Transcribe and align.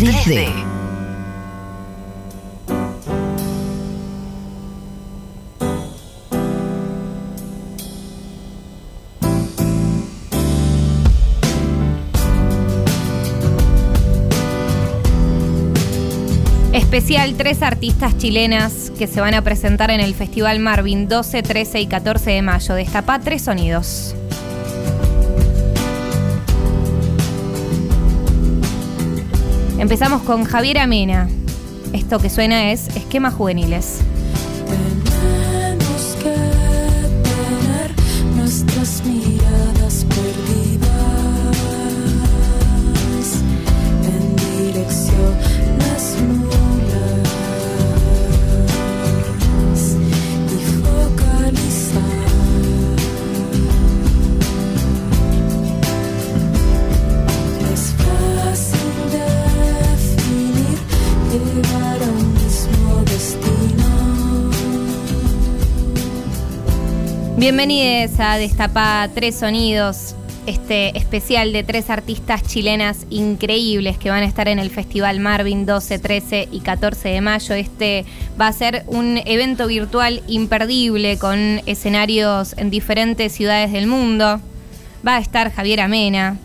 3D. 0.00 0.48
Especial 16.72 17.34
tres 17.36 17.60
artistas 17.60 18.16
chilenas 18.16 18.90
que 18.98 19.06
se 19.06 19.20
van 19.20 19.34
a 19.34 19.44
presentar 19.44 19.90
en 19.90 20.00
el 20.00 20.14
Festival 20.14 20.60
Marvin 20.60 21.08
12, 21.08 21.42
13 21.42 21.78
y 21.78 21.86
14 21.86 22.30
de 22.30 22.40
mayo. 22.40 22.74
Destapa 22.74 23.20
tres 23.20 23.42
sonidos. 23.42 24.14
Empezamos 29.80 30.20
con 30.20 30.44
Javier 30.44 30.76
Amena. 30.76 31.26
Esto 31.94 32.18
que 32.18 32.28
suena 32.28 32.70
es 32.70 32.94
Esquemas 32.96 33.32
Juveniles. 33.32 34.02
Bienvenidos 67.40 68.20
a 68.20 68.36
Destapa 68.36 69.08
Tres 69.14 69.36
Sonidos, 69.36 70.14
este 70.44 70.94
especial 70.98 71.54
de 71.54 71.64
tres 71.64 71.88
artistas 71.88 72.42
chilenas 72.42 73.06
increíbles 73.08 73.96
que 73.96 74.10
van 74.10 74.22
a 74.22 74.26
estar 74.26 74.46
en 74.46 74.58
el 74.58 74.68
Festival 74.68 75.20
Marvin 75.20 75.64
12, 75.64 76.00
13 76.00 76.48
y 76.52 76.60
14 76.60 77.08
de 77.08 77.20
mayo. 77.22 77.54
Este 77.54 78.04
va 78.38 78.48
a 78.48 78.52
ser 78.52 78.84
un 78.88 79.22
evento 79.24 79.68
virtual 79.68 80.22
imperdible 80.28 81.16
con 81.16 81.62
escenarios 81.64 82.54
en 82.58 82.68
diferentes 82.68 83.32
ciudades 83.32 83.72
del 83.72 83.86
mundo. 83.86 84.38
Va 85.08 85.16
a 85.16 85.20
estar 85.20 85.50
Javier 85.50 85.80
Amena, 85.80 86.36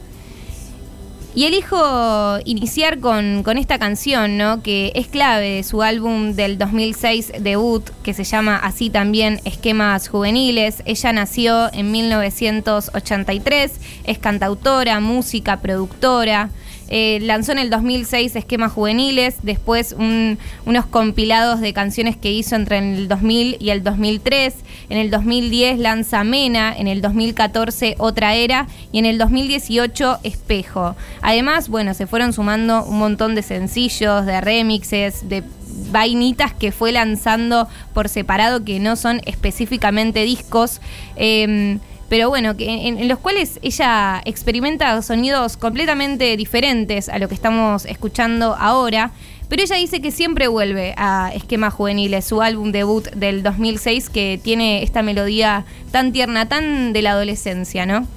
y 1.36 1.44
elijo 1.44 2.40
iniciar 2.46 3.00
con, 3.00 3.44
con 3.44 3.58
esta 3.58 3.78
canción, 3.78 4.38
¿no? 4.38 4.64
Que 4.64 4.94
es 4.96 5.08
clave 5.08 5.58
de 5.58 5.64
su 5.64 5.84
álbum 5.84 6.34
del 6.34 6.58
2006 6.58 7.34
debut, 7.40 7.90
que 8.04 8.14
se 8.14 8.24
llama 8.24 8.56
así 8.56 8.90
también 8.90 9.42
Esquemas 9.44 10.08
Juveniles. 10.08 10.82
Ella 10.86 11.12
nació 11.12 11.72
en 11.74 11.92
1983, 11.92 13.72
es 14.06 14.18
cantautora, 14.18 15.02
música, 15.02 15.60
productora. 15.60 16.50
Eh, 16.90 17.20
lanzó 17.22 17.52
en 17.52 17.60
el 17.60 17.70
2006 17.70 18.36
Esquemas 18.36 18.72
Juveniles, 18.72 19.36
después 19.42 19.96
un- 19.98 20.38
unos 20.66 20.86
compilados 20.86 21.60
de 21.60 21.74
canciones 21.74 22.16
que 22.16 22.32
hizo 22.32 22.56
entre 22.56 22.78
el 22.78 23.08
2000 23.08 23.58
y 23.60 23.72
el 23.72 23.84
2003. 23.84 24.54
En 24.90 24.98
el 25.00 25.10
2010 25.10 25.80
lanza 25.80 26.24
Mena, 26.24 26.76
en 26.78 26.88
el 26.88 27.02
2014 27.02 27.96
Otra 27.98 28.36
Era 28.36 28.68
y 28.92 29.00
en 29.00 29.06
el 29.06 29.18
2018 29.18 30.20
Espejo. 30.24 30.96
Además, 31.22 31.70
bueno, 31.70 31.94
se 31.94 32.06
fueron 32.08 32.34
sumando 32.34 32.84
un 32.86 33.00
montón 33.00 33.36
de 33.36 33.42
sencillos, 33.42 34.26
de 34.26 34.42
remixes, 34.42 35.28
de 35.28 35.44
vainitas 35.92 36.54
que 36.54 36.72
fue 36.72 36.92
lanzando 36.92 37.68
por 37.94 38.10
separado 38.10 38.64
que 38.64 38.80
no 38.80 38.96
son 38.96 39.22
específicamente 39.26 40.24
discos. 40.24 40.82
Em, 41.16 41.80
pero 42.10 42.30
bueno, 42.30 42.56
que 42.56 42.88
en, 42.88 43.08
los 43.08 43.20
cuales 43.20 43.60
ella 43.64 44.22
experimenta 44.26 45.02
sonidos 45.02 45.58
completamente 45.58 46.38
diferentes 46.38 47.10
a 47.10 47.18
lo 47.18 47.28
que 47.28 47.34
estamos 47.34 47.86
escuchando 47.86 48.56
ahora. 48.56 49.12
Pero 49.50 49.62
ella 49.64 49.76
dice 49.76 50.02
que 50.02 50.12
siempre 50.12 50.48
vuelve 50.48 50.94
a 50.98 51.32
Esquemas 51.34 51.74
Juveniles, 51.74 52.26
su 52.26 52.42
álbum 52.42 52.72
debut 52.72 53.08
del 53.12 53.44
2006, 53.44 54.10
que 54.10 54.40
tiene 54.44 54.84
esta 54.84 55.04
melodía 55.04 55.66
tan 55.92 56.12
tierna, 56.12 56.48
tan 56.48 56.94
de 56.94 57.02
la 57.02 57.12
adolescencia, 57.12 57.86
¿no? 57.86 58.08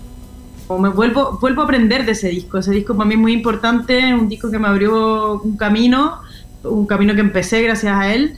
Me 0.78 0.88
vuelvo, 0.91 1.38
vuelvo 1.41 1.62
a 1.62 1.65
aprender 1.65 2.05
de 2.05 2.12
ese 2.12 2.28
disco. 2.28 2.59
Ese 2.59 2.72
disco 2.72 2.94
para 2.94 3.09
mí 3.09 3.15
es 3.15 3.20
muy 3.20 3.32
importante, 3.32 4.15
un 4.15 4.28
disco 4.28 4.50
que 4.50 4.59
me 4.59 4.69
abrió 4.69 5.41
un 5.43 5.56
camino, 5.56 6.20
un 6.62 6.87
camino 6.87 7.15
que 7.15 7.20
empecé 7.20 7.62
gracias 7.62 7.94
a 7.94 8.12
él. 8.12 8.34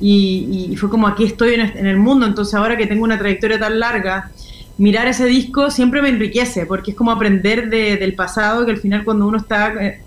Y, 0.00 0.74
fue 0.78 0.90
como 0.90 1.06
aquí 1.06 1.24
estoy 1.24 1.54
en 1.54 1.86
el 1.86 1.98
mundo. 1.98 2.26
Entonces 2.26 2.54
ahora 2.54 2.76
que 2.76 2.86
tengo 2.86 3.04
una 3.04 3.18
trayectoria 3.18 3.58
tan 3.58 3.78
larga, 3.78 4.30
mirar 4.78 5.06
ese 5.08 5.26
disco 5.26 5.70
siempre 5.70 6.02
me 6.02 6.08
enriquece, 6.08 6.66
porque 6.66 6.92
es 6.92 6.96
como 6.96 7.10
aprender 7.12 7.68
de- 7.70 7.96
del 7.96 8.14
pasado, 8.14 8.64
que 8.64 8.72
al 8.72 8.78
final 8.78 9.04
cuando 9.04 9.26
uno 9.26 9.38
está 9.38 9.72
eh, 9.84 10.00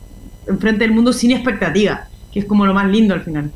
enfrente 0.47 0.83
del 0.83 0.93
mundo 0.93 1.13
sin 1.13 1.31
expectativa, 1.31 2.07
que 2.31 2.39
es 2.39 2.45
como 2.45 2.65
lo 2.65 2.73
más 2.73 2.87
lindo 2.87 3.13
al 3.13 3.21
final. 3.21 3.51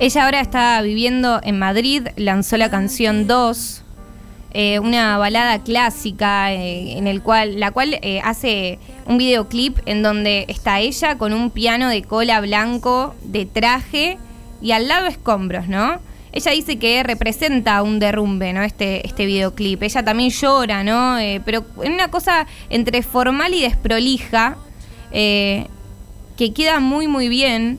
Ella 0.00 0.24
ahora 0.24 0.40
está 0.40 0.80
viviendo 0.82 1.40
en 1.42 1.58
Madrid, 1.58 2.08
lanzó 2.16 2.56
la 2.56 2.70
canción 2.70 3.26
2, 3.26 3.83
eh, 4.54 4.78
una 4.78 5.18
balada 5.18 5.62
clásica 5.62 6.52
eh, 6.52 6.96
en 6.96 7.06
el 7.06 7.22
cual, 7.22 7.60
la 7.60 7.72
cual 7.72 7.98
eh, 8.00 8.20
hace 8.24 8.78
un 9.06 9.18
videoclip 9.18 9.78
en 9.86 10.02
donde 10.02 10.46
está 10.48 10.80
ella 10.80 11.18
con 11.18 11.32
un 11.32 11.50
piano 11.50 11.88
de 11.88 12.02
cola 12.02 12.40
blanco 12.40 13.14
de 13.22 13.46
traje 13.46 14.16
y 14.62 14.72
al 14.72 14.88
lado 14.88 15.06
escombros, 15.08 15.68
¿no? 15.68 16.00
Ella 16.34 16.50
dice 16.50 16.78
que 16.80 17.00
representa 17.04 17.80
un 17.82 18.00
derrumbe, 18.00 18.52
¿no? 18.52 18.64
Este, 18.64 19.06
este 19.06 19.24
videoclip. 19.24 19.80
Ella 19.84 20.02
también 20.02 20.30
llora, 20.30 20.82
¿no? 20.82 21.16
Eh, 21.16 21.40
pero 21.44 21.64
en 21.82 21.92
una 21.92 22.10
cosa 22.10 22.48
entre 22.70 23.02
formal 23.02 23.54
y 23.54 23.62
desprolija, 23.62 24.56
eh, 25.12 25.68
que 26.36 26.52
queda 26.52 26.80
muy, 26.80 27.06
muy 27.06 27.28
bien. 27.28 27.78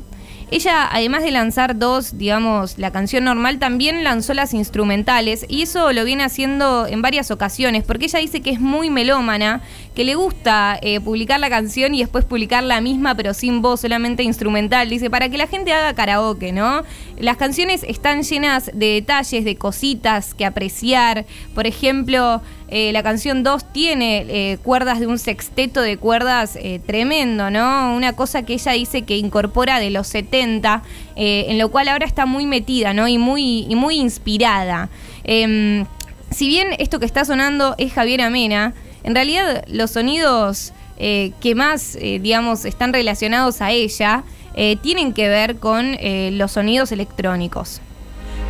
Ella, 0.51 0.87
además 0.91 1.23
de 1.23 1.31
lanzar 1.31 1.77
dos, 1.77 2.17
digamos, 2.17 2.77
la 2.77 2.91
canción 2.91 3.23
normal, 3.23 3.59
también 3.59 4.03
lanzó 4.03 4.33
las 4.33 4.53
instrumentales 4.53 5.45
y 5.49 5.63
eso 5.63 5.91
lo 5.91 6.03
viene 6.05 6.23
haciendo 6.23 6.85
en 6.87 7.01
varias 7.01 7.31
ocasiones, 7.31 7.83
porque 7.83 8.05
ella 8.05 8.19
dice 8.19 8.41
que 8.41 8.51
es 8.51 8.59
muy 8.59 8.89
melómana, 8.89 9.61
que 9.95 10.03
le 10.03 10.15
gusta 10.15 10.77
eh, 10.81 10.99
publicar 10.99 11.39
la 11.39 11.49
canción 11.49 11.95
y 11.95 11.99
después 11.99 12.25
publicar 12.25 12.63
la 12.63 12.81
misma, 12.81 13.15
pero 13.15 13.33
sin 13.33 13.61
voz, 13.61 13.81
solamente 13.81 14.23
instrumental. 14.23 14.89
Dice, 14.89 15.09
para 15.09 15.29
que 15.29 15.37
la 15.37 15.47
gente 15.47 15.71
haga 15.73 15.93
karaoke, 15.93 16.51
¿no? 16.51 16.83
Las 17.17 17.37
canciones 17.37 17.83
están 17.83 18.23
llenas 18.23 18.69
de 18.73 18.87
detalles, 18.87 19.45
de 19.45 19.55
cositas 19.55 20.33
que 20.33 20.45
apreciar. 20.45 21.25
Por 21.53 21.65
ejemplo, 21.65 22.41
eh, 22.67 22.91
la 22.91 23.03
canción 23.03 23.43
2 23.43 23.71
tiene 23.71 24.25
eh, 24.27 24.57
cuerdas 24.61 24.99
de 24.99 25.07
un 25.07 25.17
sexteto 25.17 25.81
de 25.81 25.97
cuerdas 25.97 26.57
tremendo, 26.85 27.49
¿no? 27.49 27.95
Una 27.95 28.13
cosa 28.13 28.43
que 28.43 28.53
ella 28.53 28.73
dice 28.73 29.03
que 29.03 29.17
incorpora 29.17 29.79
de 29.79 29.91
los 29.91 30.07
70, 30.07 30.83
eh, 31.15 31.45
en 31.47 31.57
lo 31.57 31.69
cual 31.71 31.87
ahora 31.87 32.05
está 32.05 32.25
muy 32.25 32.45
metida, 32.45 32.93
¿no? 32.93 33.07
Y 33.07 33.17
muy, 33.17 33.65
y 33.69 33.75
muy 33.75 33.97
inspirada. 33.97 34.89
Em, 35.23 35.85
si 36.31 36.47
bien 36.47 36.69
esto 36.79 36.99
que 36.99 37.05
está 37.05 37.23
sonando 37.23 37.75
es 37.77 37.93
Javier 37.93 38.21
Amena, 38.21 38.73
en 39.05 39.15
realidad 39.15 39.63
los 39.67 39.91
sonidos 39.91 40.73
eh, 40.97 41.31
que 41.39 41.55
más, 41.55 41.95
eh, 41.95 42.19
digamos, 42.21 42.65
están 42.65 42.91
relacionados 42.91 43.61
a 43.61 43.71
ella 43.71 44.23
eh, 44.57 44.77
tienen 44.77 45.11
que 45.11 45.27
ver 45.27 45.57
con 45.57 45.97
eh, 45.99 46.29
los 46.31 46.53
sonidos 46.53 46.93
electrónicos. 46.93 47.81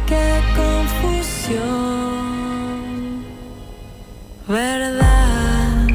Qué 0.05 0.39
confusión, 0.55 1.65
verdad. 4.47 5.87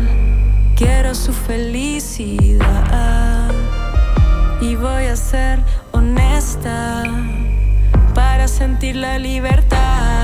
Quiero 0.74 1.14
su 1.14 1.32
felicidad 1.32 2.58
y 4.60 4.74
voy 4.74 5.04
a 5.04 5.14
ser 5.14 5.60
honesta 5.92 7.04
para 8.12 8.48
sentir 8.48 8.96
la 8.96 9.16
libertad. 9.16 10.19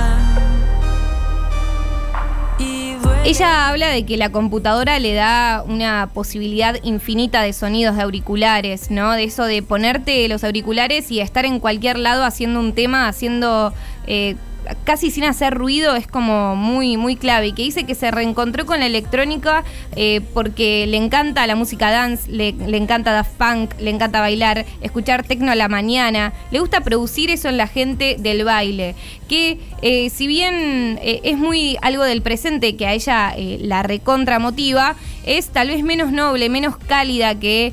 Ella 3.26 3.68
habla 3.68 3.88
de 3.88 4.06
que 4.06 4.16
la 4.16 4.30
computadora 4.30 5.00
le 5.00 5.12
da 5.12 5.64
una 5.66 6.10
posibilidad 6.14 6.78
infinita 6.84 7.42
de 7.42 7.52
sonidos 7.52 7.96
de 7.96 8.02
auriculares, 8.02 8.88
¿no? 8.92 9.14
De 9.14 9.24
eso 9.24 9.46
de 9.46 9.62
ponerte 9.62 10.28
los 10.28 10.44
auriculares 10.44 11.10
y 11.10 11.18
estar 11.18 11.44
en 11.44 11.58
cualquier 11.58 11.98
lado 11.98 12.22
haciendo 12.22 12.60
un 12.60 12.72
tema, 12.72 13.08
haciendo 13.08 13.74
eh, 14.06 14.36
casi 14.84 15.10
sin 15.10 15.24
hacer 15.24 15.54
ruido 15.54 15.94
es 15.94 16.06
como 16.06 16.56
muy, 16.56 16.96
muy 16.96 17.16
clave. 17.16 17.48
Y 17.48 17.52
que 17.52 17.62
dice 17.62 17.84
que 17.84 17.94
se 17.94 18.10
reencontró 18.10 18.66
con 18.66 18.80
la 18.80 18.86
electrónica 18.86 19.64
eh, 19.96 20.20
porque 20.34 20.86
le 20.86 20.96
encanta 20.96 21.46
la 21.46 21.56
música 21.56 21.90
dance, 21.90 22.30
le, 22.30 22.52
le 22.52 22.76
encanta 22.76 23.12
Daft 23.12 23.32
Punk, 23.36 23.74
le 23.80 23.90
encanta 23.90 24.20
bailar, 24.20 24.64
escuchar 24.80 25.24
tecno 25.24 25.52
a 25.52 25.54
la 25.54 25.68
mañana. 25.68 26.32
Le 26.50 26.60
gusta 26.60 26.80
producir 26.80 27.30
eso 27.30 27.48
en 27.48 27.56
la 27.56 27.66
gente 27.66 28.16
del 28.18 28.44
baile. 28.44 28.94
Que 29.28 29.58
eh, 29.82 30.10
si 30.10 30.26
bien 30.26 30.98
eh, 31.02 31.20
es 31.24 31.36
muy 31.36 31.76
algo 31.82 32.04
del 32.04 32.22
presente 32.22 32.76
que 32.76 32.86
a 32.86 32.92
ella 32.92 33.34
eh, 33.36 33.58
la 33.60 33.82
recontra 33.82 34.38
motiva, 34.38 34.96
es 35.24 35.48
tal 35.48 35.68
vez 35.68 35.82
menos 35.82 36.12
noble, 36.12 36.48
menos 36.48 36.76
cálida 36.76 37.34
que 37.34 37.72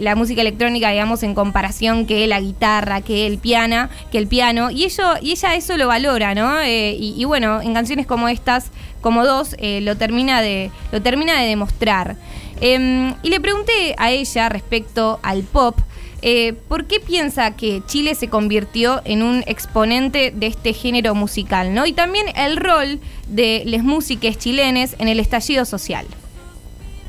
la 0.00 0.14
música 0.14 0.40
electrónica, 0.40 0.90
digamos, 0.90 1.22
en 1.22 1.34
comparación 1.34 2.06
que 2.06 2.26
la 2.26 2.40
guitarra, 2.40 3.02
que 3.02 3.26
el 3.26 3.36
piano, 3.36 3.90
que 4.10 4.16
el 4.16 4.26
piano. 4.26 4.70
Y 4.70 4.84
ello, 4.84 5.16
y 5.20 5.32
ella 5.32 5.54
eso 5.56 5.76
lo 5.76 5.88
valora, 5.88 6.34
¿no? 6.34 6.64
Y, 6.64 7.14
y 7.18 7.24
bueno, 7.26 7.60
en 7.60 7.74
canciones 7.74 8.06
como 8.06 8.28
estas, 8.28 8.70
como 9.02 9.26
dos, 9.26 9.54
lo 9.60 9.96
termina 9.98 10.40
de, 10.40 10.70
lo 10.90 11.02
termina 11.02 11.38
de 11.38 11.48
demostrar. 11.48 12.16
Em, 12.60 13.14
y 13.22 13.30
le 13.30 13.40
pregunté 13.40 13.94
a 13.96 14.10
ella 14.10 14.48
respecto 14.48 15.18
al 15.22 15.42
pop. 15.42 15.76
Eh, 16.22 16.54
¿Por 16.68 16.84
qué 16.86 17.00
piensa 17.00 17.56
que 17.56 17.82
Chile 17.86 18.14
se 18.14 18.28
convirtió 18.28 19.00
en 19.04 19.22
un 19.22 19.42
exponente 19.46 20.32
de 20.34 20.46
este 20.46 20.72
género 20.72 21.14
musical? 21.14 21.74
¿no? 21.74 21.86
Y 21.86 21.92
también 21.92 22.26
el 22.36 22.56
rol 22.56 23.00
de 23.28 23.62
las 23.66 23.82
músicas 23.82 24.38
chilenes 24.38 24.96
en 24.98 25.08
el 25.08 25.20
estallido 25.20 25.64
social. 25.64 26.06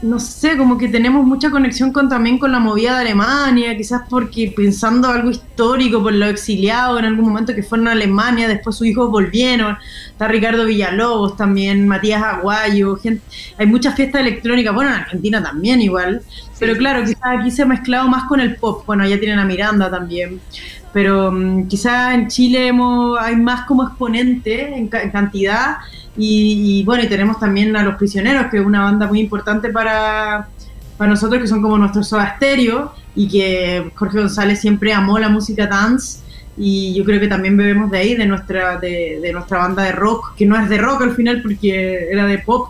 No 0.01 0.19
sé, 0.19 0.57
como 0.57 0.77
que 0.77 0.87
tenemos 0.87 1.25
mucha 1.25 1.51
conexión 1.51 1.91
con 1.91 2.09
también 2.09 2.39
con 2.39 2.51
la 2.51 2.59
movida 2.59 2.95
de 2.95 3.01
Alemania, 3.01 3.77
quizás 3.77 4.01
porque 4.09 4.51
pensando 4.55 5.07
algo 5.07 5.29
histórico 5.29 6.01
por 6.01 6.13
los 6.13 6.29
exiliados 6.29 6.97
en 6.99 7.05
algún 7.05 7.25
momento 7.25 7.53
que 7.53 7.61
fueron 7.61 7.87
a 7.87 7.91
Alemania, 7.91 8.47
después 8.47 8.75
sus 8.75 8.87
hijos 8.87 9.11
volvieron, 9.11 9.77
está 10.07 10.27
Ricardo 10.27 10.65
Villalobos 10.65 11.37
también, 11.37 11.87
Matías 11.87 12.23
Aguayo, 12.23 12.95
gente, 12.95 13.21
hay 13.57 13.67
muchas 13.67 13.95
fiestas 13.95 14.21
electrónicas, 14.21 14.73
bueno, 14.73 14.89
en 14.89 14.97
Argentina 14.97 15.43
también 15.43 15.81
igual, 15.81 16.23
pero 16.57 16.75
claro, 16.75 17.03
quizás 17.03 17.39
aquí 17.39 17.51
se 17.51 17.61
ha 17.61 17.67
mezclado 17.67 18.07
más 18.07 18.23
con 18.23 18.39
el 18.39 18.55
pop, 18.55 18.83
bueno, 18.87 19.07
ya 19.07 19.19
tienen 19.19 19.37
a 19.37 19.45
Miranda 19.45 19.89
también, 19.91 20.41
pero 20.93 21.29
um, 21.29 21.67
quizás 21.67 22.13
en 22.13 22.27
Chile 22.27 22.67
hemos, 22.67 23.19
hay 23.19 23.35
más 23.35 23.65
como 23.65 23.83
exponente 23.83 24.75
en, 24.77 24.87
ca 24.87 25.01
en 25.01 25.11
cantidad 25.11 25.77
y, 26.17 26.83
bueno, 26.83 27.03
y 27.03 27.07
tenemos 27.07 27.39
también 27.39 27.75
a 27.75 27.83
Los 27.83 27.95
Prisioneros, 27.95 28.47
que 28.51 28.57
es 28.57 28.65
una 28.65 28.81
banda 28.83 29.07
muy 29.07 29.21
importante 29.21 29.69
para, 29.69 30.49
para 30.97 31.09
nosotros, 31.09 31.41
que 31.41 31.47
son 31.47 31.61
como 31.61 31.77
nuestro 31.77 32.03
soda 32.03 32.37
y 33.15 33.27
que 33.27 33.91
Jorge 33.95 34.19
González 34.19 34.59
siempre 34.59 34.93
amó 34.93 35.19
la 35.19 35.29
música 35.29 35.67
dance, 35.67 36.19
y 36.57 36.93
yo 36.93 37.05
creo 37.05 37.19
que 37.19 37.27
también 37.27 37.55
bebemos 37.55 37.89
de 37.91 37.97
ahí, 37.97 38.15
de 38.15 38.25
nuestra, 38.25 38.77
de, 38.77 39.19
de 39.21 39.33
nuestra 39.33 39.59
banda 39.59 39.83
de 39.83 39.93
rock, 39.93 40.35
que 40.35 40.45
no 40.45 40.59
es 40.61 40.69
de 40.69 40.77
rock 40.77 41.03
al 41.03 41.15
final 41.15 41.41
porque 41.41 42.09
era 42.11 42.25
de 42.25 42.39
pop, 42.39 42.69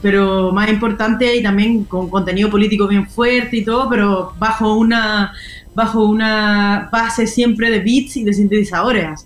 pero 0.00 0.52
más 0.52 0.70
importante 0.70 1.36
y 1.36 1.42
también 1.42 1.84
con 1.84 2.08
contenido 2.08 2.50
político 2.50 2.86
bien 2.86 3.08
fuerte 3.08 3.58
y 3.58 3.64
todo, 3.64 3.88
pero 3.90 4.32
bajo 4.38 4.74
una, 4.74 5.32
bajo 5.74 6.04
una 6.04 6.88
base 6.92 7.26
siempre 7.26 7.70
de 7.70 7.80
beats 7.80 8.16
y 8.16 8.24
de 8.24 8.32
sintetizadores. 8.32 9.24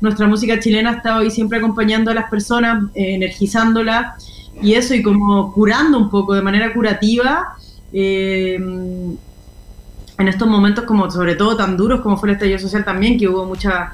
Nuestra 0.00 0.26
música 0.26 0.58
chilena 0.58 0.90
ha 0.90 0.96
estado 0.96 1.20
ahí 1.20 1.30
siempre 1.30 1.58
acompañando 1.58 2.10
a 2.10 2.14
las 2.14 2.28
personas, 2.28 2.84
eh, 2.94 3.14
energizándolas 3.14 4.50
y 4.60 4.74
eso, 4.74 4.94
y 4.94 5.02
como 5.02 5.52
curando 5.52 5.98
un 5.98 6.10
poco 6.10 6.34
de 6.34 6.42
manera 6.42 6.72
curativa. 6.72 7.56
Eh, 7.92 8.58
en 10.18 10.28
estos 10.28 10.48
momentos 10.48 10.84
como 10.84 11.10
sobre 11.10 11.34
todo 11.34 11.56
tan 11.56 11.76
duros 11.76 12.00
como 12.00 12.16
fue 12.16 12.30
el 12.30 12.34
estallido 12.34 12.58
social 12.58 12.84
también, 12.84 13.18
que 13.18 13.28
hubo 13.28 13.44
mucha, 13.44 13.92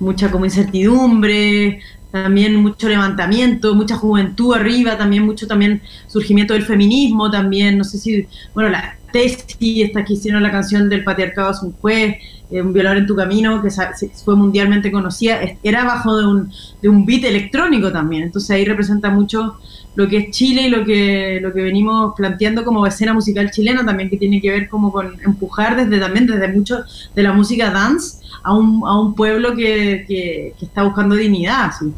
mucha 0.00 0.30
como 0.30 0.44
incertidumbre, 0.44 1.80
también 2.10 2.56
mucho 2.56 2.88
levantamiento, 2.88 3.74
mucha 3.74 3.96
juventud 3.96 4.54
arriba, 4.54 4.96
también 4.96 5.24
mucho 5.24 5.46
también 5.46 5.82
surgimiento 6.06 6.54
del 6.54 6.64
feminismo, 6.64 7.30
también, 7.30 7.78
no 7.78 7.84
sé 7.84 7.98
si, 7.98 8.26
bueno, 8.54 8.70
tesis 9.12 9.84
esta 9.84 10.04
que 10.04 10.14
hicieron 10.14 10.42
la 10.42 10.50
canción 10.50 10.88
del 10.88 11.04
patriarcado 11.04 11.50
es 11.50 11.62
un 11.62 11.72
juez, 11.72 12.16
eh, 12.50 12.62
un 12.62 12.72
violador 12.72 12.98
en 12.98 13.06
tu 13.06 13.16
camino, 13.16 13.62
que 13.62 13.68
fue 14.24 14.36
mundialmente 14.36 14.90
conocida, 14.90 15.38
era 15.62 15.84
bajo 15.84 16.16
de 16.16 16.26
un, 16.26 16.52
de 16.80 16.88
un 16.88 17.04
beat 17.04 17.24
electrónico 17.24 17.92
también, 17.92 18.24
entonces 18.24 18.50
ahí 18.50 18.64
representa 18.64 19.10
mucho 19.10 19.58
lo 19.94 20.08
que 20.08 20.18
es 20.18 20.30
Chile 20.30 20.62
y 20.62 20.68
lo 20.68 20.84
que, 20.84 21.40
lo 21.42 21.52
que 21.52 21.60
venimos 21.60 22.14
planteando 22.16 22.64
como 22.64 22.86
escena 22.86 23.12
musical 23.12 23.50
chilena 23.50 23.84
también, 23.84 24.08
que 24.08 24.16
tiene 24.16 24.40
que 24.40 24.50
ver 24.50 24.68
como 24.68 24.92
con 24.92 25.16
empujar 25.24 25.76
desde 25.76 25.98
también 25.98 26.26
desde 26.26 26.48
mucho 26.48 26.84
de 27.14 27.22
la 27.22 27.32
música 27.32 27.70
dance 27.70 28.18
a 28.44 28.54
un, 28.54 28.82
a 28.86 29.00
un 29.00 29.14
pueblo 29.14 29.56
que, 29.56 30.04
que, 30.06 30.54
que 30.58 30.64
está 30.64 30.84
buscando 30.84 31.16
dignidad. 31.16 31.72
¿sí? 31.78 31.92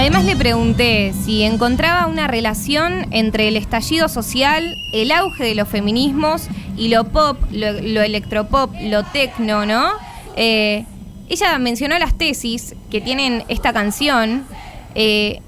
Además 0.00 0.24
le 0.24 0.34
pregunté 0.34 1.12
si 1.12 1.42
encontraba 1.42 2.06
una 2.06 2.26
relación 2.26 3.06
entre 3.10 3.48
el 3.48 3.56
estallido 3.58 4.08
social, 4.08 4.74
el 4.94 5.12
auge 5.12 5.44
de 5.44 5.54
los 5.54 5.68
feminismos 5.68 6.48
y 6.74 6.88
lo 6.88 7.04
pop, 7.04 7.36
lo, 7.52 7.68
electropop, 7.68 8.72
lo 8.80 9.04
tecno, 9.04 9.66
¿no? 9.66 9.90
Eh, 10.36 10.86
ella 11.28 11.58
mencionó 11.58 11.98
las 11.98 12.16
tesis 12.16 12.74
que 12.90 13.02
tienen 13.02 13.44
esta 13.48 13.74
canción 13.74 14.46
eh, 14.94 15.42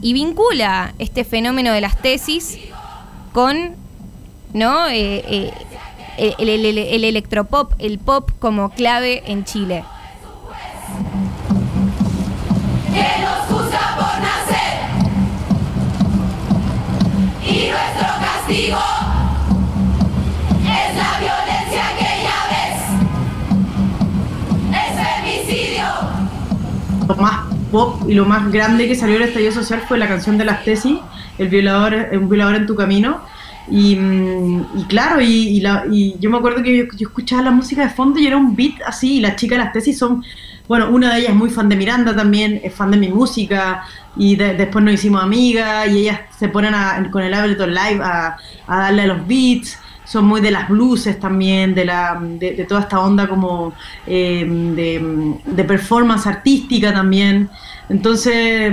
y 0.00 0.12
vincula 0.12 0.94
este 1.00 1.24
fenómeno 1.24 1.72
de 1.72 1.80
las 1.80 2.00
tesis 2.00 2.56
con 3.32 3.74
¿no? 4.52 4.86
Eh, 4.88 5.50
el 6.18 7.04
electropop, 7.04 7.72
el 7.80 7.98
pop 7.98 8.30
como 8.38 8.70
clave 8.70 9.24
en 9.26 9.44
Chile. 9.44 9.82
Y 17.48 17.70
nuestro 17.70 18.08
castigo 18.20 18.78
es 20.62 20.96
la 20.96 21.18
violencia 21.18 21.84
que 21.98 22.10
ya 22.26 22.38
ves. 22.52 22.80
Es 24.76 24.92
femicidio. 25.02 25.88
Lo 27.08 27.16
más 27.16 27.36
pop 27.72 28.02
y 28.06 28.14
lo 28.14 28.24
más 28.26 28.52
grande 28.52 28.86
que 28.86 28.94
salió 28.94 29.18
del 29.18 29.28
estallido 29.28 29.52
social 29.52 29.82
fue 29.88 29.98
la 29.98 30.08
canción 30.08 30.36
de 30.36 30.44
las 30.44 30.62
tesis 30.64 30.98
el 31.38 31.48
violador 31.48 32.08
un 32.12 32.28
violador 32.28 32.56
en 32.56 32.66
tu 32.66 32.74
camino. 32.74 33.20
Y, 33.70 33.92
y 33.92 34.84
claro, 34.88 35.20
y, 35.20 35.26
y, 35.26 35.60
la, 35.60 35.84
y, 35.90 36.16
yo 36.18 36.30
me 36.30 36.38
acuerdo 36.38 36.62
que 36.62 36.74
yo, 36.74 36.84
yo, 36.96 37.08
escuchaba 37.08 37.42
la 37.42 37.50
música 37.50 37.82
de 37.82 37.90
fondo 37.90 38.18
y 38.18 38.26
era 38.26 38.36
un 38.36 38.56
beat 38.56 38.80
así, 38.86 39.18
y 39.18 39.20
las 39.20 39.36
chicas 39.36 39.58
de 39.58 39.64
las 39.64 39.72
tesis 39.74 39.98
son, 39.98 40.24
bueno, 40.68 40.90
una 40.90 41.14
de 41.14 41.20
ellas 41.20 41.30
es 41.30 41.36
muy 41.36 41.50
fan 41.50 41.68
de 41.68 41.76
Miranda 41.76 42.14
también, 42.14 42.60
es 42.62 42.74
fan 42.74 42.90
de 42.90 42.98
mi 42.98 43.08
música, 43.08 43.84
y 44.16 44.36
de, 44.36 44.54
después 44.54 44.84
nos 44.84 44.94
hicimos 44.94 45.22
amigas, 45.22 45.88
y 45.88 46.00
ellas 46.00 46.20
se 46.38 46.48
ponen 46.48 46.74
a, 46.74 47.08
con 47.10 47.22
el 47.22 47.32
Ableton 47.32 47.70
Live 47.70 48.00
a, 48.02 48.36
darle 48.68 49.02
a 49.02 49.06
los 49.06 49.26
beats, 49.26 49.78
son 50.04 50.26
muy 50.26 50.40
de 50.40 50.50
las 50.50 50.68
blues 50.68 51.08
también, 51.18 51.74
de, 51.74 51.86
la, 51.86 52.18
de, 52.20 52.52
de 52.52 52.64
toda 52.64 52.82
esta 52.82 53.00
onda 53.00 53.26
como 53.28 53.72
eh, 54.06 54.46
de, 54.46 55.38
de 55.44 55.64
performance 55.64 56.26
artística 56.26 56.92
también, 56.92 57.48
entonces 57.88 58.72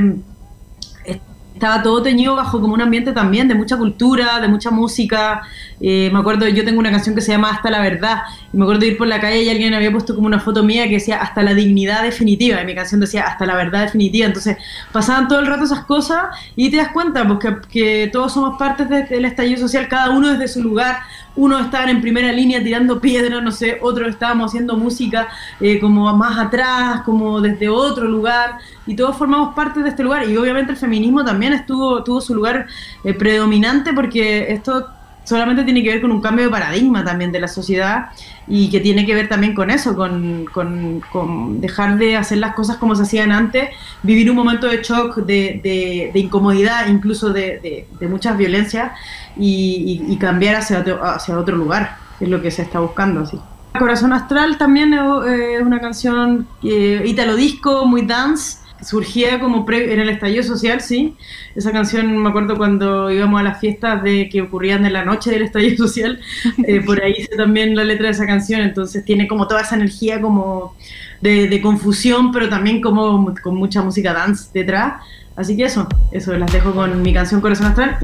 estaba 1.55 1.81
todo 1.81 2.03
teñido 2.03 2.35
bajo 2.35 2.59
como 2.59 2.73
un 2.73 2.81
ambiente 2.81 3.13
también 3.13 3.47
de 3.47 3.55
mucha 3.55 3.77
cultura, 3.77 4.41
de 4.41 4.47
mucha 4.49 4.71
música. 4.71 5.41
Eh, 5.79 6.09
me 6.11 6.19
acuerdo, 6.19 6.47
yo 6.49 6.65
tengo 6.65 6.79
una 6.79 6.91
canción 6.91 7.15
que 7.15 7.21
se 7.21 7.31
llama 7.31 7.49
Hasta 7.49 7.71
la 7.71 7.79
Verdad, 7.79 8.23
me 8.51 8.63
acuerdo 8.63 8.81
de 8.81 8.87
ir 8.87 8.97
por 8.97 9.07
la 9.07 9.21
calle 9.21 9.41
y 9.41 9.49
alguien 9.49 9.73
había 9.73 9.89
puesto 9.89 10.15
como 10.15 10.27
una 10.27 10.41
foto 10.41 10.63
mía 10.63 10.83
que 10.83 10.95
decía 10.95 11.21
Hasta 11.21 11.41
la 11.43 11.53
dignidad 11.53 12.03
definitiva, 12.03 12.61
y 12.61 12.65
mi 12.65 12.75
canción 12.75 12.99
decía 12.99 13.23
Hasta 13.23 13.45
la 13.45 13.55
verdad 13.55 13.83
definitiva. 13.83 14.27
Entonces 14.27 14.57
pasaban 14.91 15.29
todo 15.29 15.39
el 15.39 15.47
rato 15.47 15.63
esas 15.63 15.85
cosas 15.85 16.25
y 16.57 16.69
te 16.69 16.77
das 16.77 16.89
cuenta 16.89 17.25
pues, 17.25 17.39
que 17.69 18.09
todos 18.11 18.33
somos 18.33 18.57
partes 18.59 18.89
del 18.89 19.23
estallido 19.23 19.57
social, 19.57 19.87
cada 19.87 20.09
uno 20.09 20.29
desde 20.29 20.49
su 20.49 20.61
lugar. 20.61 20.97
Uno 21.35 21.59
estaban 21.59 21.89
en 21.89 22.01
primera 22.01 22.31
línea 22.31 22.63
tirando 22.63 22.99
piedras, 22.99 23.43
no 23.43 23.51
sé, 23.51 23.79
otros 23.81 24.09
estábamos 24.09 24.51
haciendo 24.51 24.77
música 24.77 25.27
eh, 25.59 25.79
como 25.79 26.15
más 26.15 26.37
atrás, 26.37 27.01
como 27.01 27.41
desde 27.41 27.67
otro 27.67 28.05
lugar, 28.05 28.57
y 28.87 28.95
todos 28.95 29.17
formamos 29.17 29.53
parte 29.53 29.81
de 29.81 29.89
este 29.89 30.03
lugar. 30.03 30.29
Y 30.29 30.37
obviamente 30.37 30.71
el 30.71 30.77
feminismo 30.77 31.23
también 31.23 31.53
estuvo, 31.53 32.03
tuvo 32.03 32.21
su 32.21 32.33
lugar 32.33 32.67
eh, 33.03 33.13
predominante 33.13 33.93
porque 33.93 34.51
esto 34.53 34.87
solamente 35.23 35.63
tiene 35.63 35.83
que 35.83 35.89
ver 35.89 36.01
con 36.01 36.11
un 36.11 36.21
cambio 36.21 36.45
de 36.45 36.51
paradigma 36.51 37.03
también 37.03 37.31
de 37.31 37.39
la 37.39 37.47
sociedad 37.47 38.09
y 38.47 38.69
que 38.69 38.79
tiene 38.79 39.05
que 39.05 39.15
ver 39.15 39.27
también 39.27 39.53
con 39.53 39.69
eso, 39.69 39.95
con, 39.95 40.45
con, 40.45 41.01
con 41.11 41.61
dejar 41.61 41.97
de 41.97 42.15
hacer 42.15 42.37
las 42.37 42.53
cosas 42.53 42.77
como 42.77 42.95
se 42.95 43.03
hacían 43.03 43.31
antes, 43.31 43.69
vivir 44.03 44.29
un 44.29 44.35
momento 44.35 44.67
de 44.67 44.81
shock, 44.83 45.17
de, 45.17 45.59
de, 45.63 46.11
de 46.13 46.19
incomodidad, 46.19 46.87
incluso 46.87 47.31
de, 47.33 47.87
de 47.99 48.07
muchas 48.07 48.37
violencias 48.37 48.91
y, 49.37 50.01
y, 50.07 50.13
y, 50.13 50.17
cambiar 50.17 50.55
hacia 50.55 50.79
otro, 50.79 51.03
hacia 51.03 51.37
otro 51.37 51.55
lugar, 51.55 51.97
que 52.19 52.25
es 52.25 52.31
lo 52.31 52.41
que 52.41 52.51
se 52.51 52.61
está 52.61 52.79
buscando. 52.79 53.21
Así. 53.21 53.39
Corazón 53.77 54.13
Astral 54.13 54.57
también 54.57 54.93
es 54.93 55.61
una 55.61 55.79
canción 55.81 56.47
eh, 56.63 57.03
italo 57.05 57.35
disco, 57.35 57.85
muy 57.85 58.03
dance, 58.03 58.59
surgía 58.83 59.39
como 59.39 59.65
pre- 59.65 59.93
en 59.93 59.99
el 59.99 60.09
estallido 60.09 60.43
social, 60.43 60.81
sí. 60.81 61.15
Esa 61.55 61.71
canción 61.71 62.17
me 62.17 62.29
acuerdo 62.29 62.57
cuando 62.57 63.09
íbamos 63.11 63.39
a 63.39 63.43
las 63.43 63.59
fiestas 63.59 64.03
de 64.03 64.29
que 64.29 64.41
ocurrían 64.41 64.85
en 64.85 64.93
la 64.93 65.05
noche 65.05 65.31
del 65.31 65.43
estallido 65.43 65.77
social, 65.87 66.19
eh, 66.67 66.81
por 66.81 67.01
ahí 67.01 67.13
hice 67.17 67.35
también 67.35 67.75
la 67.75 67.83
letra 67.83 68.07
de 68.07 68.11
esa 68.13 68.25
canción, 68.25 68.61
entonces 68.61 69.03
tiene 69.05 69.27
como 69.27 69.47
toda 69.47 69.61
esa 69.61 69.75
energía 69.75 70.21
como 70.21 70.75
de, 71.21 71.47
de 71.47 71.61
confusión, 71.61 72.31
pero 72.31 72.49
también 72.49 72.81
como 72.81 73.33
con 73.41 73.55
mucha 73.55 73.81
música 73.81 74.13
dance 74.13 74.49
detrás. 74.53 75.01
Así 75.35 75.57
que 75.57 75.63
eso, 75.65 75.87
eso 76.11 76.33
las 76.37 76.51
dejo 76.51 76.73
con 76.73 77.01
mi 77.01 77.13
canción 77.13 77.41
Corazón 77.41 77.67
Astral. 77.67 77.97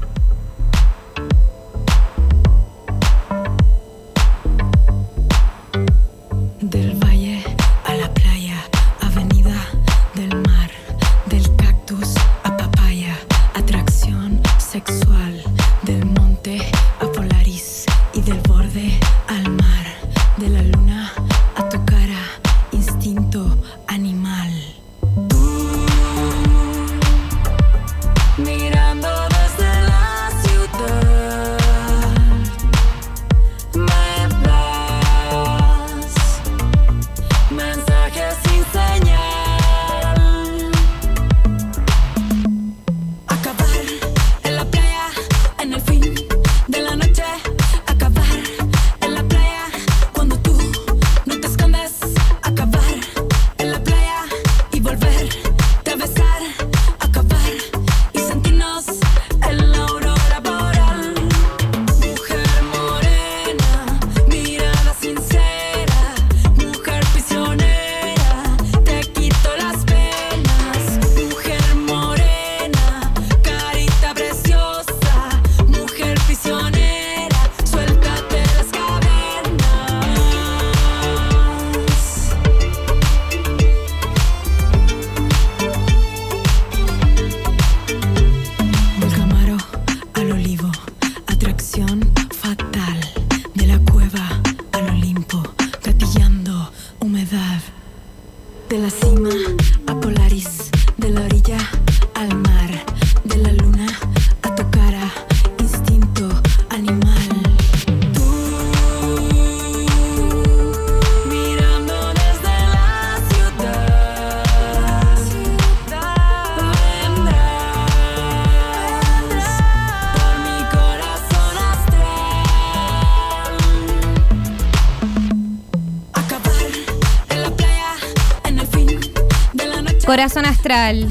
Corazón 130.12 130.44
Astral 130.44 131.08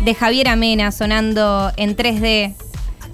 de 0.00 0.14
Javier 0.14 0.48
Amena 0.48 0.90
sonando 0.90 1.70
en 1.76 1.94
3D. 1.94 2.54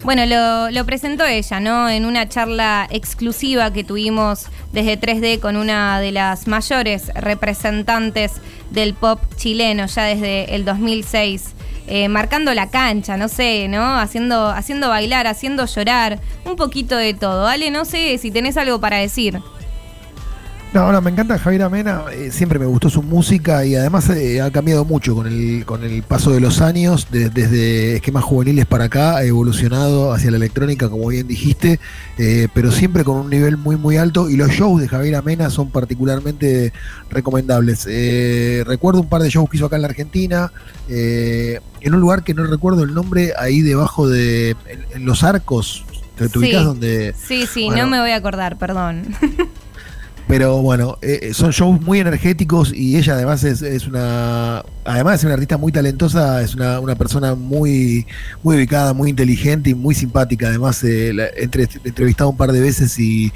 Bueno, 0.04 0.22
lo, 0.70 0.86
presentó 0.86 1.24
ella, 1.26 1.58
¿no? 1.58 1.88
En 1.88 2.06
una 2.06 2.28
charla 2.28 2.86
exclusiva 2.88 3.72
que 3.72 3.82
tuvimos 3.82 4.46
desde 4.72 4.96
3D 4.96 5.40
con 5.40 5.56
una 5.56 5.98
de 5.98 6.12
las 6.12 6.46
mayores 6.46 7.12
representantes 7.16 8.34
del 8.70 8.94
pop 8.94 9.18
chileno 9.34 9.86
ya 9.86 10.04
desde 10.04 10.54
el 10.54 10.64
2006. 10.64 11.52
eh, 11.88 12.08
marcando 12.08 12.54
la 12.54 12.70
cancha, 12.70 13.16
no 13.16 13.26
sé, 13.26 13.66
¿no? 13.66 13.98
Haciendo, 13.98 14.50
haciendo 14.50 14.88
bailar, 14.88 15.26
haciendo 15.26 15.66
llorar, 15.66 16.20
un 16.44 16.54
poquito 16.54 16.96
de 16.96 17.12
todo. 17.12 17.48
Ale, 17.48 17.72
no 17.72 17.84
sé 17.84 18.16
si 18.18 18.30
tenés 18.30 18.56
algo 18.56 18.80
para 18.80 18.98
decir. 18.98 19.40
No, 20.72 20.92
no, 20.92 21.00
me 21.00 21.10
encanta 21.10 21.36
Javier 21.36 21.62
Amena, 21.64 22.04
eh, 22.12 22.30
siempre 22.30 22.60
me 22.60 22.64
gustó 22.64 22.88
su 22.90 23.02
música 23.02 23.64
y 23.64 23.74
además 23.74 24.08
eh, 24.10 24.40
ha 24.40 24.52
cambiado 24.52 24.84
mucho 24.84 25.16
con 25.16 25.26
el, 25.26 25.64
con 25.66 25.82
el 25.82 26.04
paso 26.04 26.30
de 26.30 26.38
los 26.38 26.60
años, 26.60 27.08
de- 27.10 27.28
desde 27.28 27.96
esquemas 27.96 28.22
juveniles 28.22 28.66
para 28.66 28.84
acá, 28.84 29.16
ha 29.16 29.24
evolucionado 29.24 30.12
hacia 30.12 30.30
la 30.30 30.36
electrónica, 30.36 30.88
como 30.88 31.08
bien 31.08 31.26
dijiste, 31.26 31.80
eh, 32.18 32.46
pero 32.54 32.70
siempre 32.70 33.02
con 33.02 33.16
un 33.16 33.30
nivel 33.30 33.56
muy, 33.56 33.74
muy 33.74 33.96
alto 33.96 34.30
y 34.30 34.36
los 34.36 34.50
shows 34.50 34.80
de 34.80 34.86
Javier 34.86 35.16
Amena 35.16 35.50
son 35.50 35.70
particularmente 35.70 36.72
recomendables. 37.10 37.88
Eh, 37.90 38.62
recuerdo 38.64 39.00
un 39.00 39.08
par 39.08 39.22
de 39.22 39.30
shows 39.30 39.50
que 39.50 39.56
hizo 39.56 39.66
acá 39.66 39.74
en 39.74 39.82
la 39.82 39.88
Argentina, 39.88 40.52
en 40.88 41.94
un 41.94 42.00
lugar 42.00 42.22
que 42.22 42.32
no 42.32 42.44
recuerdo 42.44 42.84
el 42.84 42.94
nombre, 42.94 43.32
ahí 43.36 43.62
debajo 43.62 44.08
de, 44.08 44.50
en, 44.68 44.84
en 44.94 45.04
los 45.04 45.24
arcos, 45.24 45.84
¿te, 46.16 46.26
te 46.28 46.32
Sí. 46.32 46.38
ubicás 46.38 46.64
donde... 46.64 47.12
Sí, 47.26 47.46
sí, 47.52 47.64
Bueno. 47.66 47.82
no 47.86 47.90
me 47.90 48.00
voy 48.00 48.10
a 48.12 48.16
acordar, 48.16 48.56
perdón. 48.56 49.02
Pero 50.30 50.62
bueno, 50.62 50.96
eh, 51.02 51.32
son 51.34 51.50
shows 51.50 51.80
muy 51.80 51.98
energéticos 51.98 52.72
y 52.72 52.96
ella 52.96 53.14
además 53.14 53.42
es, 53.42 53.62
es 53.62 53.88
una, 53.88 54.62
además 54.84 55.14
de 55.14 55.18
ser 55.18 55.26
una 55.26 55.34
artista 55.34 55.58
muy 55.58 55.72
talentosa, 55.72 56.40
es 56.40 56.54
una, 56.54 56.78
una 56.78 56.94
persona 56.94 57.34
muy, 57.34 58.06
muy 58.44 58.54
ubicada, 58.56 58.92
muy 58.92 59.10
inteligente 59.10 59.70
y 59.70 59.74
muy 59.74 59.92
simpática. 59.92 60.46
Además, 60.46 60.84
eh, 60.84 61.12
la 61.12 61.26
entre- 61.36 61.68
entrevistado 61.82 62.30
un 62.30 62.36
par 62.36 62.52
de 62.52 62.60
veces 62.60 62.96
y 63.00 63.32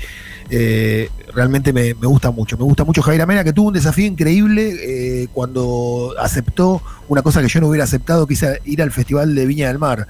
eh, 0.50 1.08
realmente 1.34 1.72
me, 1.72 1.94
me 1.94 2.06
gusta 2.06 2.30
mucho. 2.30 2.56
Me 2.56 2.62
gusta 2.62 2.84
mucho 2.84 3.02
Javier 3.02 3.22
Amena, 3.22 3.42
que 3.42 3.52
tuvo 3.52 3.68
un 3.68 3.74
desafío 3.74 4.06
increíble 4.06 4.76
eh, 5.22 5.28
cuando 5.32 6.14
aceptó 6.20 6.80
una 7.08 7.22
cosa 7.22 7.42
que 7.42 7.48
yo 7.48 7.60
no 7.60 7.66
hubiera 7.66 7.82
aceptado, 7.84 8.28
que 8.28 8.34
es 8.34 8.44
ir 8.66 8.80
al 8.80 8.92
Festival 8.92 9.34
de 9.34 9.46
Viña 9.46 9.66
del 9.66 9.80
Mar. 9.80 10.06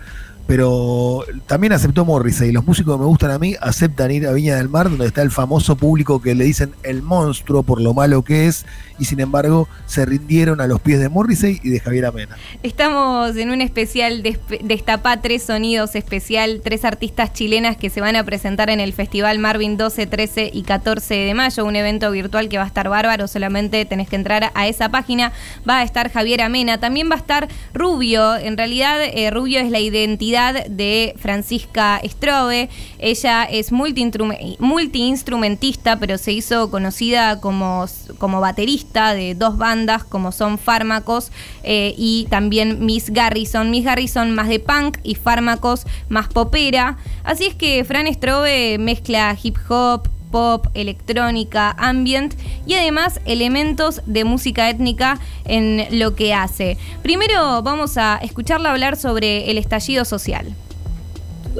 Pero 0.47 1.25
también 1.47 1.73
aceptó 1.73 2.05
Morrissey. 2.05 2.53
Los 2.53 2.67
músicos 2.67 2.97
que 2.97 3.01
me 3.01 3.07
gustan 3.07 3.31
a 3.31 3.39
mí 3.39 3.55
aceptan 3.61 4.11
ir 4.11 4.27
a 4.27 4.33
Viña 4.33 4.57
del 4.57 4.69
Mar, 4.69 4.91
donde 4.91 5.07
está 5.07 5.23
el 5.23 5.31
famoso 5.31 5.77
público 5.77 6.21
que 6.21 6.35
le 6.35 6.45
dicen 6.45 6.75
el 6.83 7.03
monstruo 7.03 7.63
por 7.63 7.81
lo 7.81 7.95
malo 7.95 8.23
que 8.23 8.47
es, 8.47 8.67
y 8.99 9.07
sin 9.07 9.21
embargo 9.21 9.69
se 9.87 10.05
rindieron 10.05 10.61
a 10.61 10.67
los 10.67 10.81
pies 10.81 11.01
de 11.01 11.09
Morrissey 11.09 11.61
y 11.63 11.71
de 11.71 11.81
Javier 11.81 12.07
Amena. 12.07 12.37
Estamos 12.63 13.37
en 13.37 13.51
un 13.51 13.63
especial 13.63 14.23
Destapá 14.63 15.21
Tres 15.23 15.45
Sonidos 15.45 15.95
especial, 15.95 16.61
tres 16.63 16.85
artistas 16.85 17.33
chilenas 17.33 17.77
que 17.77 17.89
se 17.89 18.01
van 18.03 18.17
a 18.17 18.25
presentar 18.25 18.69
en 18.69 18.81
el 18.81 18.93
Festival 18.93 19.39
Marvin 19.39 19.79
12, 19.79 20.07
13 20.07 20.51
y 20.53 20.63
14 20.63 21.15
de 21.15 21.35
mayo, 21.35 21.65
un 21.65 21.77
evento 21.77 22.11
virtual 22.11 22.49
que 22.49 22.59
va 22.59 22.65
a 22.65 22.67
estar 22.67 22.89
bárbaro, 22.91 23.29
solamente 23.29 23.85
tenés 23.87 24.09
que 24.09 24.17
entrar 24.17 24.53
a 24.55 24.69
esa 24.69 24.91
página, 24.91 25.33
va 25.69 25.79
a 25.79 25.83
estar 25.85 26.11
Javier 26.11 26.43
Amena, 26.43 26.79
también 26.79 27.09
va 27.11 27.15
a 27.15 27.19
estar 27.19 27.49
Rubio, 27.73 28.37
en 28.37 28.59
realidad 28.59 28.99
eh, 29.03 29.31
Rubio 29.31 29.61
es 29.61 29.71
la 29.71 29.81
identidad 29.81 30.34
de 30.35 31.15
Francisca 31.19 32.01
Strobe, 32.05 32.69
ella 32.99 33.45
es 33.45 33.73
multiinstrume- 33.73 34.57
multiinstrumentista, 34.59 35.99
pero 35.99 36.19
se 36.19 36.33
hizo 36.33 36.71
conocida 36.71 37.41
como, 37.41 37.87
como 38.19 38.41
baterista 38.41 39.15
de 39.15 39.35
dos 39.35 39.57
bandas 39.57 40.03
como 40.03 40.33
son 40.33 40.59
Fármacos 40.59 41.31
eh, 41.63 41.95
y 41.97 42.27
también 42.31 42.85
Miss 42.85 43.11
Garrison. 43.11 43.71
Miss 43.71 43.85
Garrison 43.85 44.35
más 44.35 44.49
de 44.49 44.59
punk 44.59 44.99
y 45.05 45.15
Fármacos 45.15 45.87
más 46.09 46.29
popera. 46.29 46.99
Así 47.23 47.47
es 47.47 47.55
que 47.55 47.85
Fran 47.85 48.13
Strobe 48.13 48.79
mezcla 48.79 49.37
hip 49.41 49.57
hop, 49.69 50.09
pop, 50.35 50.67
electrónica, 50.75 51.77
ambient 51.79 52.35
y 52.67 52.75
además 52.75 53.21
elementos 53.25 54.01
de 54.05 54.25
música 54.25 54.69
étnica 54.69 55.21
en 55.45 55.87
lo 55.93 56.17
que 56.17 56.35
hace. 56.35 56.77
Primero 57.05 57.63
vamos 57.63 57.97
a 57.99 58.19
escucharla 58.21 58.73
hablar 58.73 58.97
sobre 58.97 59.49
el 59.53 59.59
estallido 59.59 60.05
social. 60.05 60.53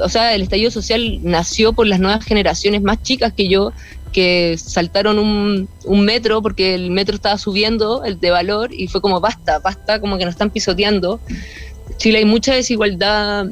o 0.03 0.09
sea, 0.09 0.35
el 0.35 0.41
estallido 0.41 0.71
social 0.71 1.19
nació 1.23 1.71
por 1.71 1.87
las 1.87 2.01
nuevas 2.01 2.25
generaciones 2.25 2.81
más 2.81 3.01
chicas 3.01 3.31
que 3.31 3.47
yo, 3.47 3.71
porque 4.03 4.57
saltaron 4.57 5.19
un, 5.19 5.69
un 5.85 6.01
metro, 6.03 6.41
porque 6.41 6.75
el 6.75 6.91
metro 6.91 7.15
estaba 7.15 7.37
subiendo, 7.37 8.03
el 8.03 8.19
de 8.19 8.31
valor, 8.31 8.73
y 8.73 8.89
fue 8.89 8.99
como 8.99 9.21
basta, 9.21 9.59
basta, 9.59 10.01
como 10.01 10.17
que 10.17 10.25
nos 10.25 10.33
están 10.33 10.49
pisoteando. 10.49 11.21
Chile 11.95 12.17
hay 12.17 12.25
mucha 12.25 12.53
desigualdad 12.53 13.45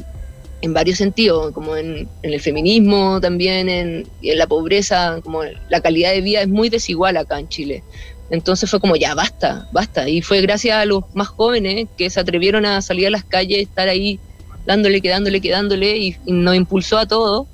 en 0.63 0.73
varios 0.73 0.97
sentidos, 0.97 1.51
como 1.51 1.75
en, 1.75 2.07
en 2.21 2.33
el 2.33 2.39
feminismo 2.39 3.19
también, 3.19 3.67
en, 3.67 4.07
en 4.21 4.37
la 4.37 4.47
pobreza, 4.47 5.19
como 5.21 5.41
la 5.69 5.81
calidad 5.81 6.11
de 6.11 6.21
vida 6.21 6.41
es 6.41 6.47
muy 6.47 6.69
desigual 6.69 7.17
acá 7.17 7.37
en 7.37 7.49
Chile. 7.49 7.83
Entonces 8.29 8.69
fue 8.69 8.79
como, 8.79 8.95
ya, 8.95 9.13
basta, 9.13 9.67
basta. 9.73 10.07
Y 10.07 10.21
fue 10.21 10.39
gracias 10.41 10.77
a 10.77 10.85
los 10.85 11.03
más 11.13 11.27
jóvenes 11.27 11.87
que 11.97 12.09
se 12.09 12.17
atrevieron 12.17 12.65
a 12.65 12.81
salir 12.81 13.07
a 13.07 13.09
las 13.09 13.25
calles, 13.25 13.59
estar 13.59 13.89
ahí 13.89 14.21
dándole, 14.65 15.01
quedándole, 15.01 15.41
quedándole, 15.41 15.97
y, 15.97 16.15
y 16.25 16.31
nos 16.31 16.55
impulsó 16.55 16.97
a 16.97 17.05
todos. 17.05 17.45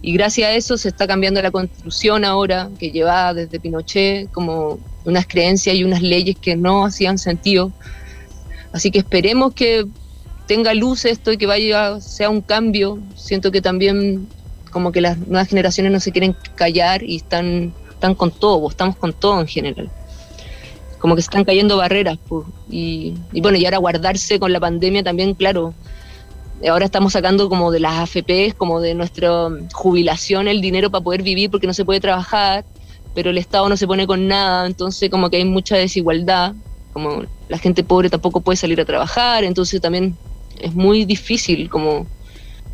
Y 0.00 0.12
gracias 0.12 0.48
a 0.48 0.54
eso 0.54 0.78
se 0.78 0.90
está 0.90 1.08
cambiando 1.08 1.42
la 1.42 1.50
constitución 1.50 2.24
ahora, 2.24 2.70
que 2.78 2.92
lleva 2.92 3.34
desde 3.34 3.58
Pinochet 3.58 4.30
como 4.30 4.78
unas 5.04 5.26
creencias 5.26 5.74
y 5.74 5.82
unas 5.82 6.02
leyes 6.02 6.36
que 6.40 6.54
no 6.54 6.86
hacían 6.86 7.18
sentido. 7.18 7.72
Así 8.70 8.92
que 8.92 9.00
esperemos 9.00 9.54
que 9.54 9.86
tenga 10.46 10.74
luz 10.74 11.04
esto 11.04 11.32
y 11.32 11.38
que 11.38 11.46
vaya, 11.46 12.00
sea 12.00 12.30
un 12.30 12.40
cambio. 12.40 12.98
Siento 13.16 13.50
que 13.50 13.60
también 13.60 14.28
como 14.70 14.92
que 14.92 15.00
las 15.00 15.16
nuevas 15.18 15.48
generaciones 15.48 15.92
no 15.92 16.00
se 16.00 16.10
quieren 16.10 16.36
callar 16.56 17.02
y 17.02 17.16
están, 17.16 17.72
están 17.90 18.14
con 18.14 18.30
todo, 18.30 18.56
o 18.56 18.68
estamos 18.68 18.96
con 18.96 19.12
todo 19.12 19.40
en 19.40 19.46
general. 19.46 19.88
Como 20.98 21.14
que 21.14 21.22
se 21.22 21.26
están 21.26 21.44
cayendo 21.44 21.76
barreras. 21.76 22.18
pues, 22.28 22.46
y, 22.68 23.14
y 23.32 23.40
bueno, 23.40 23.56
y 23.56 23.64
ahora 23.64 23.78
guardarse 23.78 24.38
con 24.40 24.52
la 24.52 24.60
pandemia 24.60 25.02
también, 25.02 25.34
claro. 25.34 25.74
Ahora 26.68 26.86
estamos 26.86 27.12
sacando 27.12 27.48
como 27.48 27.70
de 27.70 27.80
las 27.80 27.92
AFPs, 28.00 28.54
como 28.56 28.80
de 28.80 28.94
nuestra 28.94 29.48
jubilación, 29.72 30.48
el 30.48 30.60
dinero 30.60 30.90
para 30.90 31.04
poder 31.04 31.22
vivir 31.22 31.50
porque 31.50 31.66
no 31.66 31.74
se 31.74 31.84
puede 31.84 32.00
trabajar, 32.00 32.64
pero 33.14 33.30
el 33.30 33.38
Estado 33.38 33.68
no 33.68 33.76
se 33.76 33.86
pone 33.86 34.06
con 34.06 34.26
nada, 34.28 34.66
entonces 34.66 35.10
como 35.10 35.30
que 35.30 35.36
hay 35.36 35.44
mucha 35.44 35.76
desigualdad, 35.76 36.54
como 36.92 37.24
la 37.48 37.58
gente 37.58 37.84
pobre 37.84 38.08
tampoco 38.08 38.40
puede 38.40 38.56
salir 38.56 38.80
a 38.80 38.84
trabajar, 38.84 39.44
entonces 39.44 39.80
también 39.80 40.16
es 40.60 40.72
muy 40.74 41.04
difícil, 41.04 41.68
como 41.68 42.06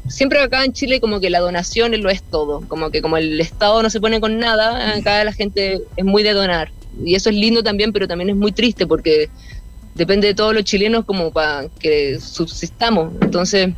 siempre 0.09 0.41
acá 0.41 0.65
en 0.65 0.73
Chile 0.73 1.01
como 1.01 1.21
que 1.21 1.31
la 1.31 1.41
donación 1.41 1.93
lo 2.01 2.11
es 2.11 2.23
todo, 2.23 2.63
como 2.69 2.91
que 2.91 3.03
como 3.03 3.17
el 3.17 3.41
Estado 3.41 3.83
no 3.83 3.91
se 3.91 4.01
pone 4.01 4.21
con 4.21 4.39
nada, 4.39 4.95
acá 4.97 5.23
la 5.25 5.33
gente 5.33 5.81
es 5.97 6.05
muy 6.05 6.23
de 6.23 6.33
donar, 6.33 6.71
y 7.05 7.15
eso 7.15 7.31
es 7.31 7.37
lindo 7.37 7.63
también, 7.63 7.93
pero 7.93 8.09
también 8.09 8.31
es 8.31 8.37
muy 8.37 8.53
triste 8.53 8.87
porque 8.87 9.29
depende 9.95 10.29
de 10.29 10.35
todos 10.35 10.55
los 10.55 10.65
chilenos 10.65 11.05
como 11.05 11.33
para 11.33 11.69
que 11.79 12.19
subsistamos. 12.21 13.13
Entonces, 13.21 13.71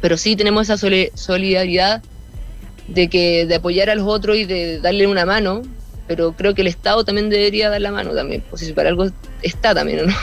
pero 0.00 0.16
sí 0.16 0.34
tenemos 0.34 0.62
esa 0.62 0.76
soli- 0.76 1.10
solidaridad 1.14 2.02
de 2.88 3.08
que 3.08 3.46
de 3.46 3.54
apoyar 3.54 3.88
a 3.90 3.94
los 3.94 4.06
otros 4.06 4.36
y 4.36 4.44
de 4.44 4.80
darle 4.80 5.06
una 5.06 5.24
mano, 5.24 5.62
pero 6.08 6.32
creo 6.32 6.54
que 6.54 6.62
el 6.62 6.68
Estado 6.68 7.04
también 7.04 7.30
debería 7.30 7.70
dar 7.70 7.80
la 7.80 7.92
mano 7.92 8.14
también, 8.14 8.42
pues 8.50 8.62
si 8.62 8.72
para 8.72 8.88
algo 8.88 9.06
está 9.42 9.74
también, 9.74 10.00
¿o 10.00 10.06
¿no? 10.06 10.14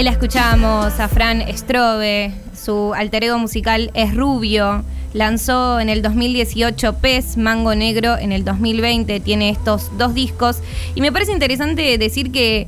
Ahí 0.00 0.04
la 0.04 0.12
escuchábamos 0.12 0.98
a 0.98 1.08
Fran 1.08 1.44
Strobe, 1.54 2.32
su 2.56 2.94
alter 2.94 3.24
ego 3.24 3.38
musical 3.38 3.90
es 3.92 4.14
Rubio. 4.14 4.82
Lanzó 5.12 5.78
en 5.78 5.90
el 5.90 6.00
2018 6.00 6.94
Pez, 7.02 7.36
Mango 7.36 7.74
Negro 7.74 8.16
en 8.16 8.32
el 8.32 8.42
2020, 8.42 9.20
tiene 9.20 9.50
estos 9.50 9.90
dos 9.98 10.14
discos. 10.14 10.62
Y 10.94 11.02
me 11.02 11.12
parece 11.12 11.32
interesante 11.32 11.98
decir 11.98 12.32
que 12.32 12.66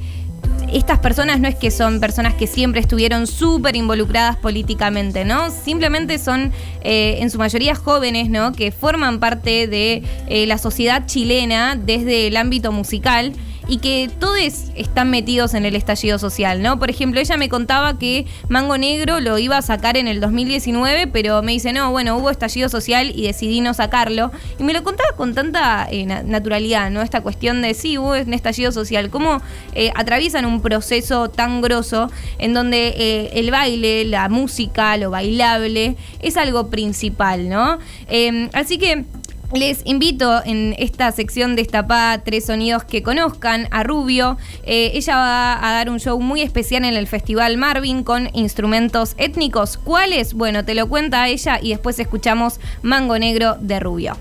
estas 0.75 0.99
personas 0.99 1.41
no 1.41 1.49
es 1.49 1.55
que 1.55 1.71
son 1.71 2.01
personas 2.01 2.35
que 2.35 2.47
siempre 2.47 2.83
estuvieron 2.83 3.27
súper 3.27 3.77
involucradas 3.77 4.37
políticamente, 4.37 5.25
¿no? 5.25 5.49
Simplemente 5.49 6.19
son 6.19 6.53
eh, 6.83 7.17
en 7.21 7.31
su 7.31 7.39
mayoría 7.39 7.75
jóvenes, 7.75 8.29
¿no? 8.29 8.53
Que 8.53 8.73
forman 8.73 9.21
parte 9.21 9.69
de 9.69 10.03
eh, 10.29 10.45
la 10.47 10.59
sociedad 10.59 11.07
chilena 11.07 11.77
desde 11.77 12.27
el 12.27 12.37
ámbito 12.37 12.73
musical 12.73 13.33
y 13.73 13.79
que 13.79 14.11
todos 14.19 14.37
están 14.77 15.09
metidos 15.09 15.55
en 15.55 15.65
el 15.65 15.75
estallido 15.77 16.19
social, 16.19 16.61
¿no? 16.61 16.79
Por 16.79 16.91
ejemplo, 16.91 17.21
ella 17.21 17.39
me 17.39 17.49
contaba 17.49 17.99
que 17.99 18.27
Mango 18.51 18.77
Negro 18.77 19.19
lo 19.21 19.39
iba 19.39 19.57
a 19.57 19.63
sacar 19.63 19.97
en 19.97 20.09
el 20.09 20.21
2019, 20.21 21.07
pero 21.07 21.43
me 21.43 21.53
dice, 21.53 21.73
no, 21.73 21.91
bueno, 21.91 22.19
hubo 22.19 22.29
estallido 22.29 22.69
social 22.69 23.11
y 23.15 23.23
decidí 23.23 23.63
no 23.63 23.73
sacarlo. 23.73 24.31
Y 24.59 24.65
me 24.65 24.75
lo 24.75 24.83
contaba 24.85 25.17
con 25.17 25.33
tanta 25.35 25.89
eh, 25.91 26.05
na- 26.05 26.23
naturalidad, 26.23 26.91
¿no? 26.91 27.01
Esta 27.01 27.23
cuestión 27.23 27.63
de, 27.63 27.73
sí, 27.73 27.97
hubo 27.97 28.11
un 28.11 28.35
estallido 28.35 28.73
social, 28.73 29.09
cómo 29.09 29.41
eh, 29.75 29.91
atraviesan 29.95 30.45
un 30.45 30.61
proceso 30.61 31.31
tan 31.31 31.63
grosso 31.63 32.11
en 32.37 32.53
donde 32.53 32.89
eh, 32.89 33.31
el 33.41 33.51
baile, 33.51 34.05
la 34.05 34.29
música, 34.29 34.99
lo 34.99 35.09
bailable, 35.11 35.97
es 36.21 36.37
algo 36.37 36.69
principal, 36.69 37.49
¿no? 37.49 37.79
Eh, 38.11 38.51
así 38.53 38.77
que... 38.77 39.07
Les 39.55 39.83
invito 39.85 40.41
en 40.47 40.75
esta 40.79 41.13
sección 41.13 41.57
destapada 41.57 42.25
tres 42.25 42.47
sonidos 42.47 42.85
que 42.85 43.03
conozcan 43.03 43.69
a 43.71 43.83
Rubio. 43.83 44.39
Eh, 44.65 44.93
ella 44.95 45.17
va 45.17 45.69
a 45.69 45.73
dar 45.73 45.91
un 45.91 46.01
show 46.01 46.19
muy 46.21 46.41
especial 46.41 46.87
en 46.87 46.95
el 46.97 47.07
Festival 47.07 47.59
Marvin 47.59 48.03
con 48.03 48.31
instrumentos 48.33 49.15
étnicos. 49.19 49.77
¿Cuáles? 49.77 50.33
Bueno, 50.33 50.65
te 50.65 50.75
lo 50.75 50.89
cuenta 50.89 51.29
ella 51.29 51.59
y 51.63 51.69
después 51.69 51.99
escuchamos 51.99 52.61
Mango 52.81 53.19
Negro 53.19 53.57
de 53.61 53.79
Rubio. 53.79 54.17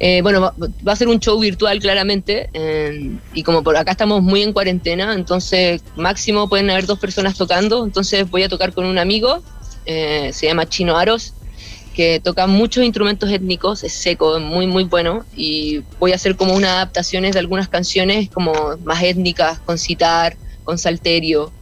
Eh, 0.00 0.20
bueno, 0.22 0.40
va, 0.40 0.92
a 0.92 0.96
ser 0.96 1.06
un 1.06 1.20
show 1.20 1.38
virtual 1.38 1.78
claramente 1.78 2.50
eh, 2.52 3.12
y 3.34 3.44
como 3.44 3.62
por 3.62 3.76
acá 3.76 3.92
estamos 3.92 4.20
muy 4.20 4.42
en 4.42 4.52
cuarentena, 4.52 5.12
entonces 5.12 5.82
máximo 5.94 6.48
pueden 6.48 6.70
haber 6.70 6.86
dos 6.86 6.98
personas 6.98 7.36
tocando, 7.36 7.84
entonces 7.84 8.28
voy 8.30 8.42
a 8.42 8.48
tocar 8.48 8.72
con 8.72 8.86
un 8.86 8.98
amigo, 8.98 9.42
se 9.84 10.46
llama 10.46 10.66
Chino 10.66 10.96
Aros, 10.96 11.34
que 11.94 12.20
toca 12.20 12.46
muchos 12.46 12.84
instrumentos 12.84 13.30
étnicos, 13.30 13.84
es 13.84 13.92
seco, 13.92 14.38
muy 14.38 14.66
muy 14.66 14.84
bueno 14.84 15.24
y 15.34 15.82
voy 15.98 16.12
a 16.12 16.16
hacer 16.16 16.36
como 16.36 16.54
unas 16.54 16.70
adaptaciones 16.70 17.32
de 17.32 17.40
algunas 17.40 17.68
canciones 17.68 18.30
como 18.30 18.52
más 18.84 19.02
étnicas, 19.02 19.58
con 19.60 19.78
citar, 19.78 20.36
con 20.64 20.78
salterio. 20.78 21.52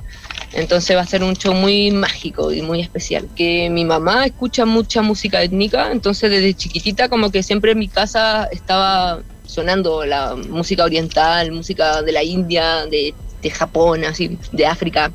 Entonces 0.52 0.96
va 0.96 1.02
a 1.02 1.06
ser 1.06 1.22
un 1.22 1.34
show 1.34 1.54
muy 1.54 1.90
mágico 1.90 2.52
y 2.52 2.62
muy 2.62 2.80
especial. 2.80 3.28
Que 3.36 3.68
mi 3.68 3.84
mamá 3.84 4.26
escucha 4.26 4.64
mucha 4.64 5.02
música 5.02 5.42
étnica, 5.42 5.92
entonces 5.92 6.30
desde 6.30 6.54
chiquitita 6.54 7.08
como 7.08 7.30
que 7.30 7.42
siempre 7.42 7.72
en 7.72 7.78
mi 7.78 7.88
casa 7.88 8.48
estaba 8.50 9.20
sonando 9.44 10.04
la 10.04 10.34
música 10.36 10.84
oriental, 10.84 11.52
música 11.52 12.02
de 12.02 12.12
la 12.12 12.22
India, 12.22 12.86
de, 12.86 13.14
de 13.42 13.50
Japón, 13.50 14.04
así, 14.04 14.38
de 14.52 14.66
África. 14.66 15.12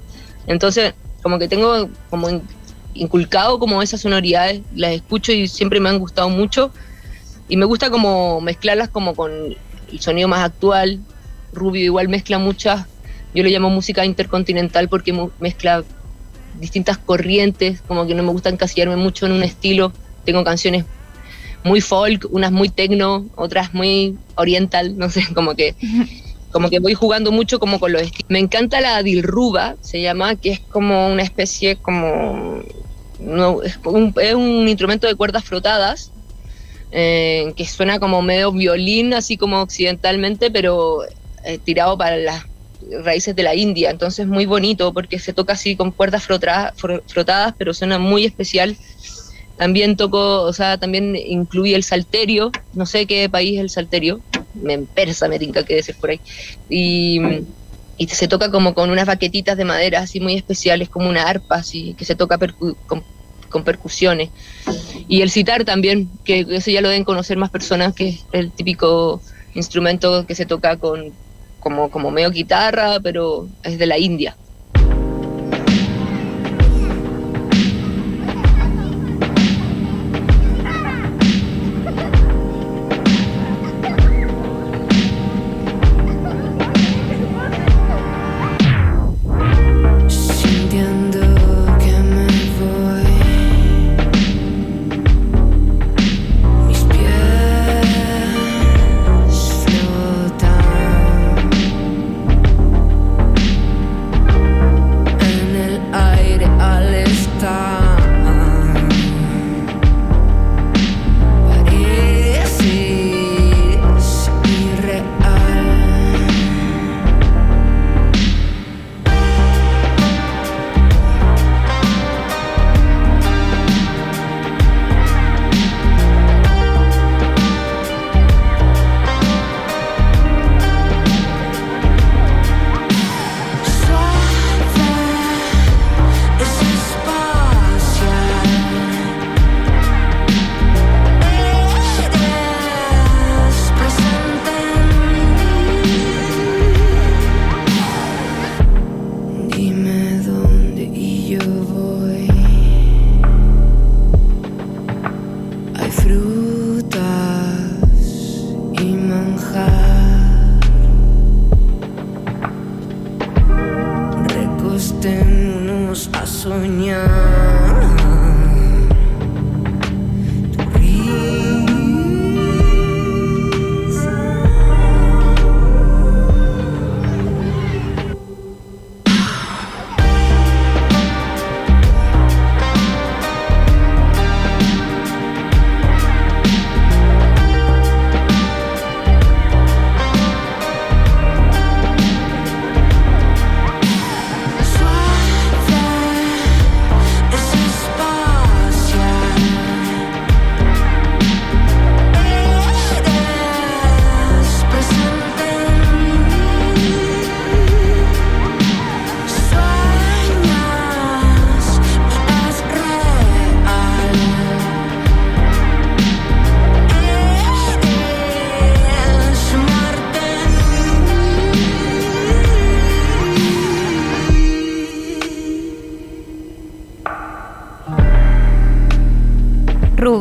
Entonces 0.48 0.94
como 1.24 1.40
que 1.40 1.48
tengo 1.48 1.90
como 2.10 2.42
inculcado 2.94 3.60
como 3.60 3.82
esas 3.82 4.02
sonoridades, 4.02 4.62
las 4.76 4.92
escucho 4.94 5.32
y 5.32 5.48
siempre 5.48 5.80
me 5.80 5.90
han 5.90 6.00
gustado 6.00 6.30
mucho. 6.30 6.72
Y 7.50 7.58
me 7.58 7.66
gusta 7.66 7.90
como 7.90 8.42
mezclarlas 8.42 8.90
como 8.90 9.16
con 9.16 9.32
el 9.92 10.00
sonido 10.00 10.28
más 10.28 10.44
actual. 10.44 11.00
Rubio 11.54 11.84
igual 11.84 12.10
mezcla 12.10 12.40
muchas 12.40 12.88
yo 13.34 13.44
lo 13.44 13.50
llamo 13.50 13.70
música 13.70 14.06
intercontinental 14.06 14.88
porque 14.90 15.30
mezcla 15.40 15.84
distintas 16.60 16.98
corrientes, 16.98 17.82
como 17.88 18.06
que 18.06 18.14
no 18.14 18.24
me 18.24 18.32
gusta 18.32 18.50
encasillarme 18.50 18.96
mucho 18.96 19.26
en 19.26 19.32
un 19.32 19.44
estilo. 19.44 19.92
Tengo 20.24 20.44
canciones 20.44 20.86
muy 21.64 21.82
folk, 21.82 22.28
unas 22.30 22.52
muy 22.52 22.70
techno, 22.70 23.26
otras 23.36 23.74
muy 23.74 24.18
oriental, 24.36 24.98
no 24.98 25.10
sé, 25.10 25.26
como 25.34 25.56
que 25.56 25.76
como 26.54 26.70
que 26.70 26.80
voy 26.80 26.96
jugando 26.96 27.32
mucho 27.34 27.60
como 27.60 27.80
con 27.80 27.94
los 27.94 28.04
estilos. 28.04 28.26
Me 28.30 28.40
encanta 28.40 28.82
la 28.82 29.04
dilruba, 29.04 29.76
se 29.82 30.02
llama, 30.02 30.38
que 30.38 30.52
es 30.54 30.62
como 30.70 31.10
una 31.12 31.24
especie 31.24 31.78
como 31.82 32.64
no, 33.20 33.62
es, 33.64 33.80
un, 33.86 34.14
es 34.22 34.36
un 34.36 34.68
instrumento 34.70 35.08
de 35.08 35.16
cuerdas 35.16 35.46
frotadas 35.46 36.14
eh, 36.92 37.54
que 37.56 37.66
suena 37.66 38.00
como 38.00 38.22
medio 38.22 38.52
violín, 38.52 39.14
así 39.14 39.38
como 39.38 39.62
occidentalmente, 39.62 40.52
pero 40.52 41.00
eh, 41.44 41.60
tirado 41.60 41.98
para 41.98 42.18
las 42.18 42.44
raíces 43.04 43.36
de 43.36 43.44
la 43.44 43.56
India, 43.56 43.90
entonces 43.92 44.28
muy 44.28 44.46
bonito 44.46 44.94
porque 44.94 45.20
se 45.20 45.34
toca 45.34 45.54
así 45.54 45.76
con 45.78 45.92
cuerdas 45.92 46.24
frota- 46.28 46.74
fro- 46.78 47.04
frotadas, 47.08 47.54
pero 47.58 47.74
suena 47.74 48.00
muy 48.00 48.26
especial. 48.26 48.78
También 49.58 49.96
toco, 49.98 50.42
o 50.44 50.54
sea, 50.54 50.78
también 50.80 51.16
incluye 51.16 51.76
el 51.76 51.84
salterio, 51.84 52.52
no 52.74 52.86
sé 52.86 53.06
qué 53.08 53.30
país 53.30 53.56
es 53.58 53.62
el 53.62 53.70
salterio, 53.70 54.22
me 54.54 54.80
persa, 54.80 55.28
me 55.28 55.40
tinca 55.40 55.64
que 55.64 55.76
decir 55.76 55.96
por 56.00 56.12
ahí. 56.12 56.22
Y, 56.70 57.20
se 58.08 58.28
toca 58.28 58.52
como 58.52 58.74
con 58.74 58.90
unas 58.90 59.06
baquetitas 59.06 59.56
de 59.56 59.64
madera 59.64 60.00
así 60.02 60.20
muy 60.20 60.36
especiales, 60.36 60.90
como 60.90 61.10
una 61.10 61.24
arpa, 61.24 61.56
así, 61.56 61.96
que 61.98 62.04
se 62.04 62.16
toca 62.16 62.38
con 62.38 63.64
percusiones. 63.64 64.30
Y 65.08 65.22
el 65.22 65.30
citar 65.30 65.64
también, 65.64 66.10
que 66.26 66.46
eso 66.50 66.70
ya 66.72 66.82
lo 66.82 66.90
deben 66.90 67.06
conocer 67.06 67.38
más 67.38 67.50
personas, 67.50 67.94
que 67.94 68.10
es 68.10 68.26
el 68.34 68.52
típico 68.52 69.22
instrumento 69.54 70.26
que 70.26 70.36
se 70.36 70.46
toca 70.46 70.78
con 70.78 71.14
como, 71.64 71.90
como 71.90 72.12
medio 72.12 72.30
guitarra, 72.30 73.00
pero 73.02 73.48
es 73.64 73.80
de 73.80 73.86
la 73.86 73.98
India. 73.98 74.36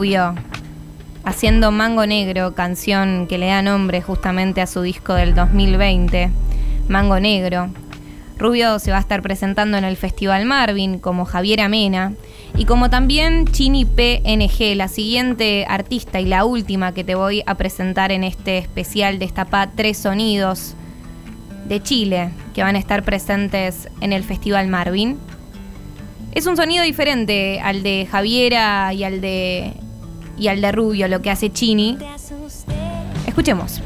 Rubio, 0.02 0.34
haciendo 1.22 1.70
Mango 1.70 2.04
Negro, 2.06 2.56
canción 2.56 3.28
que 3.28 3.38
le 3.38 3.46
da 3.46 3.62
nombre 3.62 4.02
justamente 4.02 4.60
a 4.60 4.66
su 4.66 4.82
disco 4.82 5.14
del 5.14 5.32
2020, 5.36 6.28
Mango 6.88 7.20
Negro. 7.20 7.70
Rubio 8.36 8.80
se 8.80 8.90
va 8.90 8.96
a 8.96 9.00
estar 9.00 9.22
presentando 9.22 9.78
en 9.78 9.84
el 9.84 9.96
Festival 9.96 10.44
Marvin 10.44 10.98
como 10.98 11.24
Javier 11.24 11.60
Amena 11.60 12.14
y 12.56 12.64
como 12.64 12.90
también 12.90 13.46
Chini 13.46 13.84
PNG, 13.84 14.74
la 14.74 14.88
siguiente 14.88 15.66
artista 15.68 16.18
y 16.18 16.24
la 16.24 16.44
última 16.44 16.92
que 16.92 17.04
te 17.04 17.14
voy 17.14 17.44
a 17.46 17.54
presentar 17.54 18.10
en 18.10 18.24
este 18.24 18.58
especial 18.58 19.20
Destapá 19.20 19.70
Tres 19.70 19.98
Sonidos 19.98 20.74
de 21.68 21.80
Chile 21.80 22.30
que 22.54 22.64
van 22.64 22.74
a 22.74 22.80
estar 22.80 23.04
presentes 23.04 23.88
en 24.00 24.12
el 24.12 24.24
Festival 24.24 24.66
Marvin. 24.66 25.16
Es 26.32 26.46
un 26.46 26.56
sonido 26.56 26.82
diferente 26.82 27.60
al 27.60 27.84
de 27.84 28.08
Javiera 28.10 28.92
y 28.94 29.04
al 29.04 29.20
de 29.20 29.74
y 30.38 30.48
al 30.48 30.60
de 30.60 30.72
Rubio, 30.72 31.08
lo 31.08 31.22
que 31.22 31.30
hace 31.30 31.52
Chini. 31.52 31.98
Escuchemos. 33.26 33.82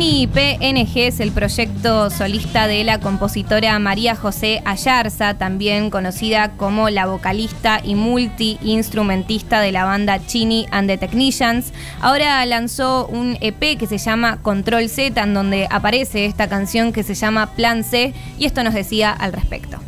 Chini 0.00 0.26
PNG 0.28 1.08
es 1.08 1.20
el 1.20 1.30
proyecto 1.30 2.08
solista 2.08 2.66
de 2.66 2.84
la 2.84 3.00
compositora 3.00 3.78
María 3.78 4.16
José 4.16 4.62
Ayarza, 4.64 5.34
también 5.36 5.90
conocida 5.90 6.52
como 6.56 6.88
la 6.88 7.04
vocalista 7.04 7.82
y 7.84 7.96
multi-instrumentista 7.96 9.60
de 9.60 9.72
la 9.72 9.84
banda 9.84 10.18
Chini 10.26 10.66
and 10.70 10.88
the 10.88 10.96
Technicians. 10.96 11.74
Ahora 12.00 12.46
lanzó 12.46 13.08
un 13.08 13.36
EP 13.42 13.78
que 13.78 13.86
se 13.86 13.98
llama 13.98 14.40
Control 14.40 14.88
Z, 14.88 15.22
en 15.22 15.34
donde 15.34 15.68
aparece 15.70 16.24
esta 16.24 16.48
canción 16.48 16.94
que 16.94 17.02
se 17.02 17.14
llama 17.14 17.54
Plan 17.54 17.84
C, 17.84 18.14
y 18.38 18.46
esto 18.46 18.64
nos 18.64 18.72
decía 18.72 19.10
al 19.12 19.34
respecto. 19.34 19.80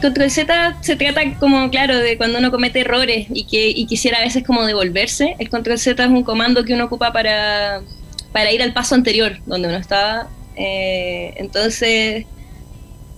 Control 0.00 0.30
Z 0.30 0.78
se 0.80 0.96
trata 0.96 1.20
como, 1.38 1.68
claro, 1.68 1.98
de 1.98 2.16
cuando 2.16 2.38
uno 2.38 2.50
comete 2.50 2.80
errores 2.80 3.26
y 3.28 3.44
que 3.44 3.68
y 3.68 3.84
quisiera 3.84 4.16
a 4.16 4.22
veces 4.22 4.44
como 4.44 4.64
devolverse. 4.64 5.36
El 5.38 5.50
Control 5.50 5.78
Z 5.78 6.02
es 6.02 6.10
un 6.10 6.22
comando 6.22 6.64
que 6.64 6.72
uno 6.72 6.86
ocupa 6.86 7.12
para, 7.12 7.82
para 8.34 8.52
ir 8.52 8.62
al 8.62 8.72
paso 8.74 8.96
anterior, 8.96 9.38
donde 9.46 9.68
uno 9.68 9.78
estaba. 9.78 10.28
Eh, 10.56 11.34
entonces, 11.36 12.26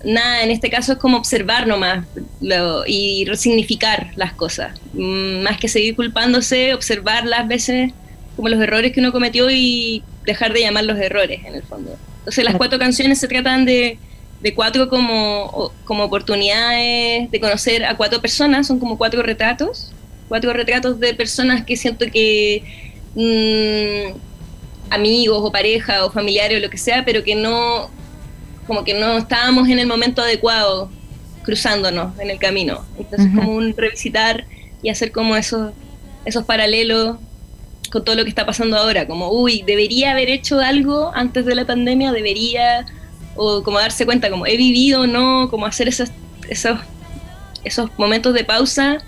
nada, 0.05 0.42
en 0.44 0.50
este 0.50 0.70
caso 0.70 0.92
es 0.92 0.98
como 0.98 1.16
observar 1.16 1.66
nomás 1.66 2.07
lo- 2.40 2.85
y 2.87 3.24
resignificar 3.26 4.12
las 4.16 4.35
cosas. 4.35 4.79
Mm, 4.92 5.42
Más 5.42 5.59
que 5.59 5.68
seguir 5.68 5.96
culpándose, 5.96 6.74
observar 6.74 7.24
las 7.26 7.48
veces 7.48 7.92
como 8.37 8.48
los 8.50 8.61
errores 8.61 8.92
que 8.92 9.00
uno 9.00 9.12
cometió 9.12 9.50
y 9.50 10.05
dejar 10.24 10.52
de 10.52 10.61
llamar 10.61 10.85
los 10.85 10.98
errores, 10.98 11.40
en 11.46 11.55
el 11.55 11.62
fondo. 11.62 11.98
Entonces, 12.18 12.44
las 12.44 12.57
cuatro 12.57 12.79
canciones 12.79 13.18
se 13.18 13.29
tratan 13.29 13.64
de 13.64 13.98
de 14.40 14.55
cuatro 14.55 14.88
como, 14.90 15.72
como 15.85 16.05
oportunidades 16.05 17.31
de 17.31 17.40
conocer 17.40 17.85
a 17.87 17.96
cuatro 17.96 18.20
personas, 18.20 18.66
son 18.66 18.79
como 18.79 18.98
cuatro 18.98 19.22
retratos, 19.22 19.92
cuatro 20.29 20.52
retratos 20.52 21.00
de 21.00 21.14
personas 21.14 21.64
que 21.64 21.76
siento 21.76 22.05
que 22.12 22.62
mm, 23.14 24.18
amigos 24.90 25.40
o 25.42 25.53
pareja 25.53 26.05
o 26.05 26.11
familiares 26.11 26.59
o 26.59 26.61
lo 26.61 26.70
que 26.70 26.79
sea, 26.79 27.05
pero 27.05 27.22
que 27.22 27.35
no, 27.35 27.90
como 28.66 28.85
que 28.85 28.94
no 28.94 29.18
estábamos 29.18 29.68
en 29.68 29.79
el 29.79 29.87
momento 29.87 30.22
adecuado 30.22 30.90
cruzándonos 31.42 32.18
en 32.18 32.31
el 32.31 32.38
camino. 32.38 32.85
Entonces 32.99 33.29
Ujú. 33.29 33.37
como 33.37 33.53
un 33.53 33.75
revisitar 33.77 34.44
y 34.83 34.90
hacer 34.90 35.12
como 35.12 35.37
esos, 35.37 35.72
esos 36.25 36.44
paralelos 36.44 37.16
con 37.90 38.05
todo 38.05 38.16
lo 38.16 38.25
que 38.25 38.31
está 38.31 38.44
pasando 38.44 38.77
ahora, 38.77 39.07
como, 39.07 39.31
uy, 39.31 39.62
debería 39.64 40.11
haber 40.11 40.29
hecho 40.29 40.59
algo 40.59 41.12
antes 41.14 41.46
de 41.46 41.55
la 41.55 41.64
pandemia, 41.64 42.11
debería, 42.11 42.85
o 43.37 43.62
como 43.62 43.79
darse 43.79 44.05
cuenta, 44.05 44.29
como 44.29 44.46
he 44.46 44.57
vivido 44.57 45.03
o 45.03 45.07
no, 45.07 45.49
como 45.49 45.66
hacer 45.66 45.87
esos, 45.87 46.11
esos, 46.49 46.81
esos 47.62 47.90
momentos 47.96 48.35
de 48.35 48.42
pausa 48.42 48.99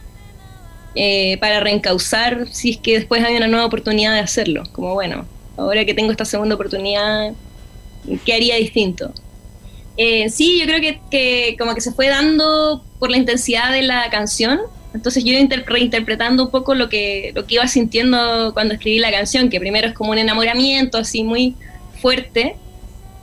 eh, 0.94 1.38
para 1.38 1.60
reencauzar 1.60 2.46
si 2.50 2.70
es 2.70 2.76
que 2.78 2.98
después 2.98 3.22
hay 3.24 3.36
una 3.36 3.48
nueva 3.48 3.66
oportunidad 3.66 4.14
de 4.14 4.20
hacerlo, 4.20 4.62
como 4.72 4.94
bueno, 4.94 5.26
ahora 5.58 5.84
que 5.84 5.94
tengo 5.94 6.10
esta 6.10 6.24
segunda 6.24 6.54
oportunidad, 6.54 7.32
¿qué 8.24 8.32
haría 8.32 8.56
distinto? 8.56 9.12
Eh, 9.96 10.30
sí, 10.30 10.60
yo 10.60 10.66
creo 10.66 10.96
que, 11.10 11.56
como 11.58 11.74
que 11.74 11.80
se 11.80 11.92
fue 11.92 12.08
dando 12.08 12.84
por 12.98 13.10
la 13.10 13.16
intensidad 13.16 13.72
de 13.72 13.82
la 13.82 14.08
canción, 14.10 14.60
entonces 14.94 15.24
yo 15.24 15.32
reinterpretando 15.66 16.44
un 16.44 16.50
poco 16.50 16.74
lo 16.74 16.88
que, 16.88 17.32
lo 17.34 17.46
que 17.46 17.56
iba 17.56 17.66
sintiendo 17.66 18.52
cuando 18.54 18.74
escribí 18.74 19.00
la 19.00 19.10
canción, 19.10 19.50
que 19.50 19.58
primero 19.58 19.88
es 19.88 19.94
como 19.94 20.12
un 20.12 20.18
enamoramiento 20.18 20.98
así 20.98 21.24
muy 21.24 21.56
fuerte, 22.00 22.56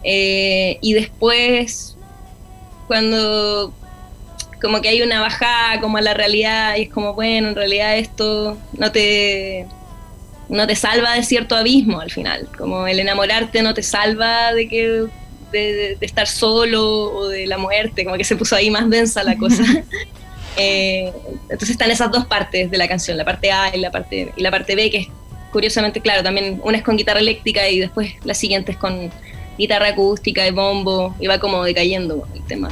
eh, 0.04 0.78
y 0.82 0.94
después 0.94 1.96
cuando 2.88 3.74
como 4.62 4.82
que 4.82 4.90
hay 4.90 5.02
una 5.02 5.22
bajada 5.22 5.80
como 5.80 5.98
a 5.98 6.02
la 6.02 6.14
realidad 6.14 6.76
y 6.78 6.84
es 6.84 6.90
como, 6.90 7.14
bueno, 7.14 7.50
en 7.50 7.56
realidad 7.56 7.98
esto 7.98 8.58
no 8.74 8.92
te, 8.92 9.66
no 10.50 10.68
te 10.68 10.76
salva 10.76 11.14
de 11.14 11.24
cierto 11.24 11.56
abismo 11.56 12.00
al 12.00 12.12
final, 12.12 12.48
como 12.58 12.88
el 12.88 13.00
enamorarte 13.00 13.62
no 13.62 13.74
te 13.74 13.84
salva 13.84 14.54
de 14.54 14.68
que 14.68 14.88
de, 15.52 15.74
de- 15.74 15.96
de 15.96 16.06
estar 16.06 16.28
solo 16.28 16.84
o 17.14 17.28
de 17.28 17.48
la 17.48 17.58
muerte, 17.58 18.04
como 18.04 18.18
que 18.18 18.24
se 18.24 18.36
puso 18.36 18.56
ahí 18.56 18.70
más 18.70 18.90
densa 18.90 19.24
la 19.24 19.38
cosa. 19.38 19.64
Eh, 20.58 21.12
entonces 21.50 21.72
están 21.72 21.92
esas 21.92 22.10
dos 22.12 22.26
partes 22.28 22.72
de 22.72 22.78
la 22.78 22.88
canción, 22.88 23.18
la 23.18 23.26
parte 23.26 23.52
A 23.52 23.76
y 23.76 23.80
la 23.80 23.92
parte, 23.92 24.32
y 24.38 24.42
la 24.42 24.52
parte 24.52 24.74
B, 24.78 24.90
que 24.90 24.98
es 25.00 25.08
curiosamente, 25.52 26.00
claro, 26.00 26.24
también 26.24 26.62
una 26.64 26.78
es 26.78 26.84
con 26.84 26.96
guitarra 26.96 27.20
eléctrica 27.20 27.68
y 27.68 27.80
después 27.80 28.14
la 28.24 28.34
siguiente 28.34 28.72
es 28.72 28.78
con 28.78 29.12
guitarra 29.58 29.90
acústica 29.90 30.48
y 30.48 30.52
bombo, 30.52 31.14
y 31.20 31.28
va 31.28 31.40
como 31.40 31.62
decayendo 31.66 32.26
el 32.34 32.42
tema. 32.46 32.70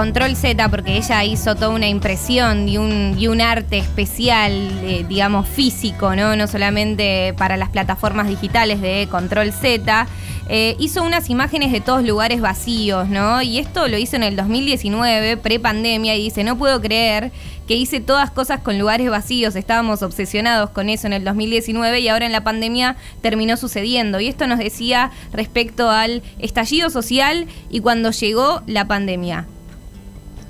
Control 0.00 0.34
Z, 0.34 0.66
porque 0.70 0.96
ella 0.96 1.22
hizo 1.24 1.56
toda 1.56 1.68
una 1.68 1.86
impresión 1.86 2.70
y 2.70 2.78
un, 2.78 3.40
arte 3.42 3.76
especial, 3.76 4.50
eh, 4.82 5.04
digamos, 5.06 5.46
físico, 5.46 6.16
¿no? 6.16 6.36
No 6.36 6.46
solamente 6.46 7.34
para 7.36 7.58
las 7.58 7.68
plataformas 7.68 8.26
digitales 8.26 8.80
de 8.80 9.08
Control 9.10 9.52
Z. 9.52 10.06
eh, 10.48 10.74
hizo 10.78 11.02
unas 11.02 11.28
imágenes 11.28 11.70
de 11.70 11.82
todos 11.82 12.02
lugares 12.02 12.40
vacíos, 12.40 13.10
¿no? 13.10 13.42
Y 13.42 13.58
esto 13.58 13.88
lo 13.88 13.98
hizo 13.98 14.16
en 14.16 14.22
el 14.22 14.36
2019, 14.36 15.36
pre-pandemia, 15.36 16.16
y 16.16 16.22
dice, 16.22 16.44
no 16.44 16.56
puedo 16.56 16.80
creer 16.80 17.30
que 17.68 17.74
hice 17.74 18.00
todas 18.00 18.30
cosas 18.30 18.60
con 18.60 18.78
lugares 18.78 19.10
vacíos, 19.10 19.54
estábamos 19.54 20.02
obsesionados 20.02 20.70
con 20.70 20.88
eso 20.88 21.08
en 21.08 21.12
el 21.12 21.26
2019 21.26 22.00
y 22.00 22.08
ahora 22.08 22.24
en 22.24 22.32
la 22.32 22.42
pandemia 22.42 22.96
terminó 23.20 23.58
sucediendo. 23.58 24.18
Y 24.18 24.28
esto 24.28 24.46
nos 24.46 24.60
decía 24.60 25.10
respecto 25.30 25.90
al 25.90 26.22
estallido 26.38 26.88
social 26.88 27.46
y 27.68 27.80
cuando 27.80 28.12
llegó 28.12 28.62
la 28.66 28.86
pandemia. 28.86 29.46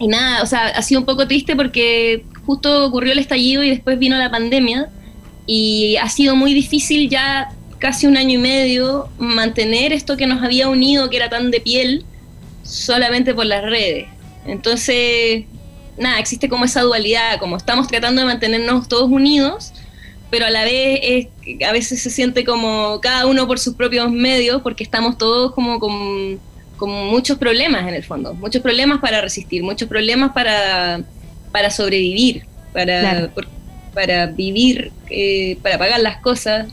Y 0.00 0.08
nada, 0.08 0.42
o 0.42 0.46
sea, 0.46 0.68
ha 0.68 0.82
sido 0.82 1.00
un 1.00 1.06
poco 1.06 1.28
triste 1.28 1.54
porque 1.54 2.24
justo 2.46 2.86
ocurrió 2.86 3.12
el 3.12 3.18
estallido 3.18 3.62
y 3.62 3.68
después 3.68 3.98
vino 3.98 4.16
la 4.16 4.30
pandemia 4.30 4.88
y 5.46 5.96
ha 5.96 6.08
sido 6.08 6.34
muy 6.34 6.54
difícil 6.54 7.10
ya 7.10 7.50
casi 7.78 8.06
un 8.06 8.16
año 8.16 8.38
y 8.38 8.42
medio 8.42 9.08
mantener 9.18 9.92
esto 9.92 10.16
que 10.16 10.26
nos 10.26 10.42
había 10.42 10.68
unido, 10.68 11.10
que 11.10 11.18
era 11.18 11.28
tan 11.28 11.50
de 11.50 11.60
piel, 11.60 12.04
solamente 12.62 13.34
por 13.34 13.44
las 13.46 13.62
redes. 13.62 14.06
Entonces, 14.46 15.44
nada, 15.98 16.18
existe 16.18 16.48
como 16.48 16.64
esa 16.64 16.80
dualidad, 16.82 17.38
como 17.38 17.56
estamos 17.56 17.86
tratando 17.86 18.22
de 18.22 18.26
mantenernos 18.26 18.88
todos 18.88 19.10
unidos, 19.10 19.72
pero 20.30 20.46
a 20.46 20.50
la 20.50 20.64
vez 20.64 21.00
es, 21.02 21.64
a 21.66 21.72
veces 21.72 22.02
se 22.02 22.10
siente 22.10 22.44
como 22.44 23.00
cada 23.02 23.26
uno 23.26 23.46
por 23.46 23.58
sus 23.58 23.74
propios 23.74 24.10
medios, 24.10 24.62
porque 24.62 24.84
estamos 24.84 25.18
todos 25.18 25.52
como 25.54 25.78
con, 25.78 26.40
con 26.80 26.90
muchos 26.90 27.36
problemas 27.36 27.86
en 27.86 27.92
el 27.94 28.02
fondo, 28.02 28.32
muchos 28.34 28.62
problemas 28.62 29.00
para 29.00 29.20
resistir, 29.20 29.62
muchos 29.62 29.86
problemas 29.86 30.32
para, 30.32 31.02
para 31.52 31.68
sobrevivir, 31.70 32.44
para, 32.72 33.00
Claro. 33.00 33.30
por- 33.34 33.46
para 33.92 34.26
vivir, 34.26 34.90
eh, 35.10 35.58
para 35.62 35.76
pagar 35.76 36.00
las 36.00 36.16
cosas. 36.22 36.68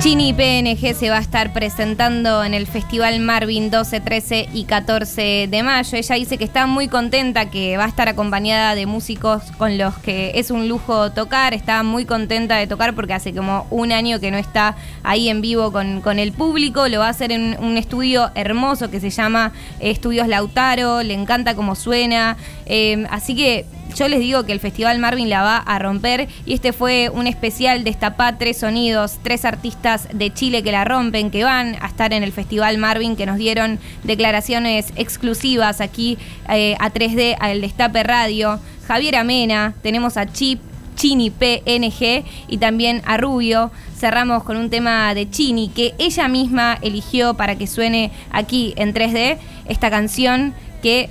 Chini 0.00 0.32
PNG 0.32 0.94
se 0.94 1.10
va 1.10 1.18
a 1.18 1.20
estar 1.20 1.52
presentando 1.52 2.42
en 2.42 2.54
el 2.54 2.66
Festival 2.66 3.20
Marvin 3.20 3.70
12, 3.70 4.00
13 4.00 4.48
y 4.54 4.64
14 4.64 5.46
de 5.50 5.62
mayo. 5.62 5.98
Ella 5.98 6.14
dice 6.14 6.38
que 6.38 6.44
está 6.44 6.66
muy 6.66 6.88
contenta, 6.88 7.50
que 7.50 7.76
va 7.76 7.84
a 7.84 7.88
estar 7.88 8.08
acompañada 8.08 8.74
de 8.74 8.86
músicos 8.86 9.42
con 9.58 9.76
los 9.76 9.98
que 9.98 10.32
es 10.36 10.50
un 10.50 10.68
lujo 10.70 11.12
tocar. 11.12 11.52
Está 11.52 11.82
muy 11.82 12.06
contenta 12.06 12.56
de 12.56 12.66
tocar 12.66 12.94
porque 12.94 13.12
hace 13.12 13.34
como 13.34 13.66
un 13.68 13.92
año 13.92 14.20
que 14.20 14.30
no 14.30 14.38
está 14.38 14.74
ahí 15.02 15.28
en 15.28 15.42
vivo 15.42 15.70
con, 15.70 16.00
con 16.00 16.18
el 16.18 16.32
público. 16.32 16.88
Lo 16.88 17.00
va 17.00 17.08
a 17.08 17.10
hacer 17.10 17.30
en 17.30 17.58
un 17.60 17.76
estudio 17.76 18.30
hermoso 18.34 18.90
que 18.90 19.00
se 19.00 19.10
llama 19.10 19.52
Estudios 19.80 20.28
Lautaro. 20.28 21.02
Le 21.02 21.12
encanta 21.12 21.54
cómo 21.54 21.74
suena. 21.74 22.38
Eh, 22.64 23.04
así 23.10 23.36
que 23.36 23.66
yo 23.94 24.08
les 24.08 24.20
digo 24.20 24.44
que 24.44 24.52
el 24.52 24.60
Festival 24.60 24.98
Marvin 24.98 25.28
la 25.28 25.42
va 25.42 25.56
a 25.58 25.78
romper 25.78 26.28
y 26.46 26.54
este 26.54 26.72
fue 26.72 27.10
un 27.12 27.26
especial 27.26 27.84
Destapá 27.84 28.38
Tres 28.38 28.58
Sonidos, 28.58 29.18
tres 29.22 29.44
artistas 29.44 30.08
de 30.12 30.32
Chile 30.32 30.62
que 30.62 30.72
la 30.72 30.84
rompen, 30.84 31.30
que 31.30 31.44
van 31.44 31.76
a 31.80 31.86
estar 31.86 32.12
en 32.12 32.22
el 32.22 32.32
Festival 32.32 32.78
Marvin, 32.78 33.16
que 33.16 33.26
nos 33.26 33.36
dieron 33.36 33.78
declaraciones 34.04 34.92
exclusivas 34.96 35.80
aquí 35.80 36.18
eh, 36.48 36.76
a 36.80 36.92
3D, 36.92 37.36
al 37.38 37.60
Destape 37.60 38.02
Radio. 38.02 38.58
Javier 38.86 39.16
Amena, 39.16 39.74
tenemos 39.82 40.16
a 40.16 40.26
Chip, 40.26 40.60
Chini 40.96 41.30
PNG 41.30 42.24
y 42.48 42.58
también 42.58 43.02
a 43.06 43.16
Rubio. 43.16 43.70
Cerramos 43.96 44.42
con 44.44 44.56
un 44.56 44.70
tema 44.70 45.14
de 45.14 45.30
Chini 45.30 45.68
que 45.68 45.94
ella 45.98 46.28
misma 46.28 46.78
eligió 46.82 47.34
para 47.34 47.56
que 47.56 47.66
suene 47.66 48.10
aquí 48.30 48.74
en 48.76 48.92
3D, 48.92 49.38
esta 49.66 49.90
canción 49.90 50.54
que 50.82 51.08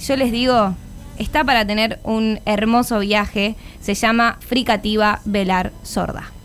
yo 0.00 0.16
les 0.16 0.32
digo, 0.32 0.74
está 1.18 1.44
para 1.44 1.66
tener 1.66 1.98
un 2.04 2.40
hermoso 2.46 2.98
viaje. 3.00 3.56
Se 3.80 3.94
llama 3.94 4.38
Fricativa 4.40 5.20
Velar 5.24 5.72
Sorda. 5.82 6.37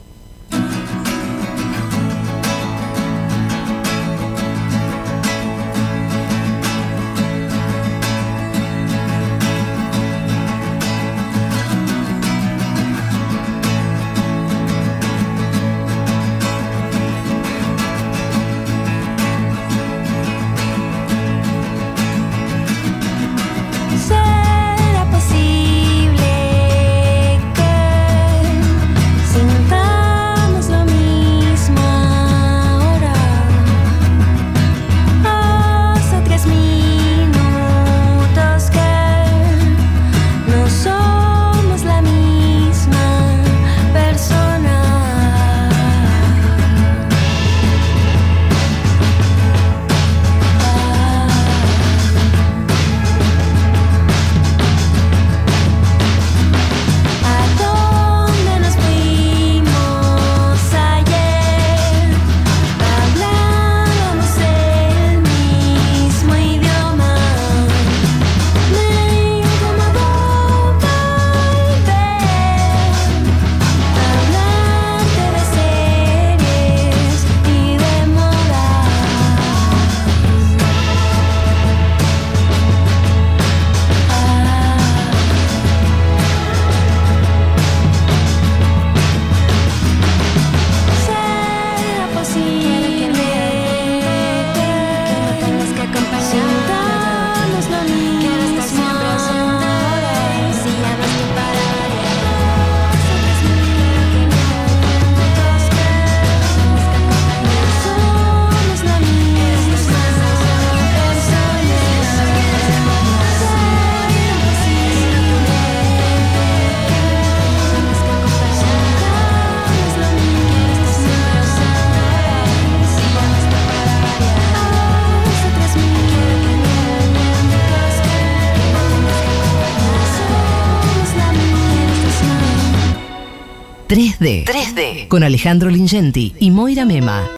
Con 135.14 135.22
Alejandro 135.22 135.70
Lingenti 135.70 136.34
y 136.40 136.50
Moira 136.50 136.86
Mema. 136.86 137.30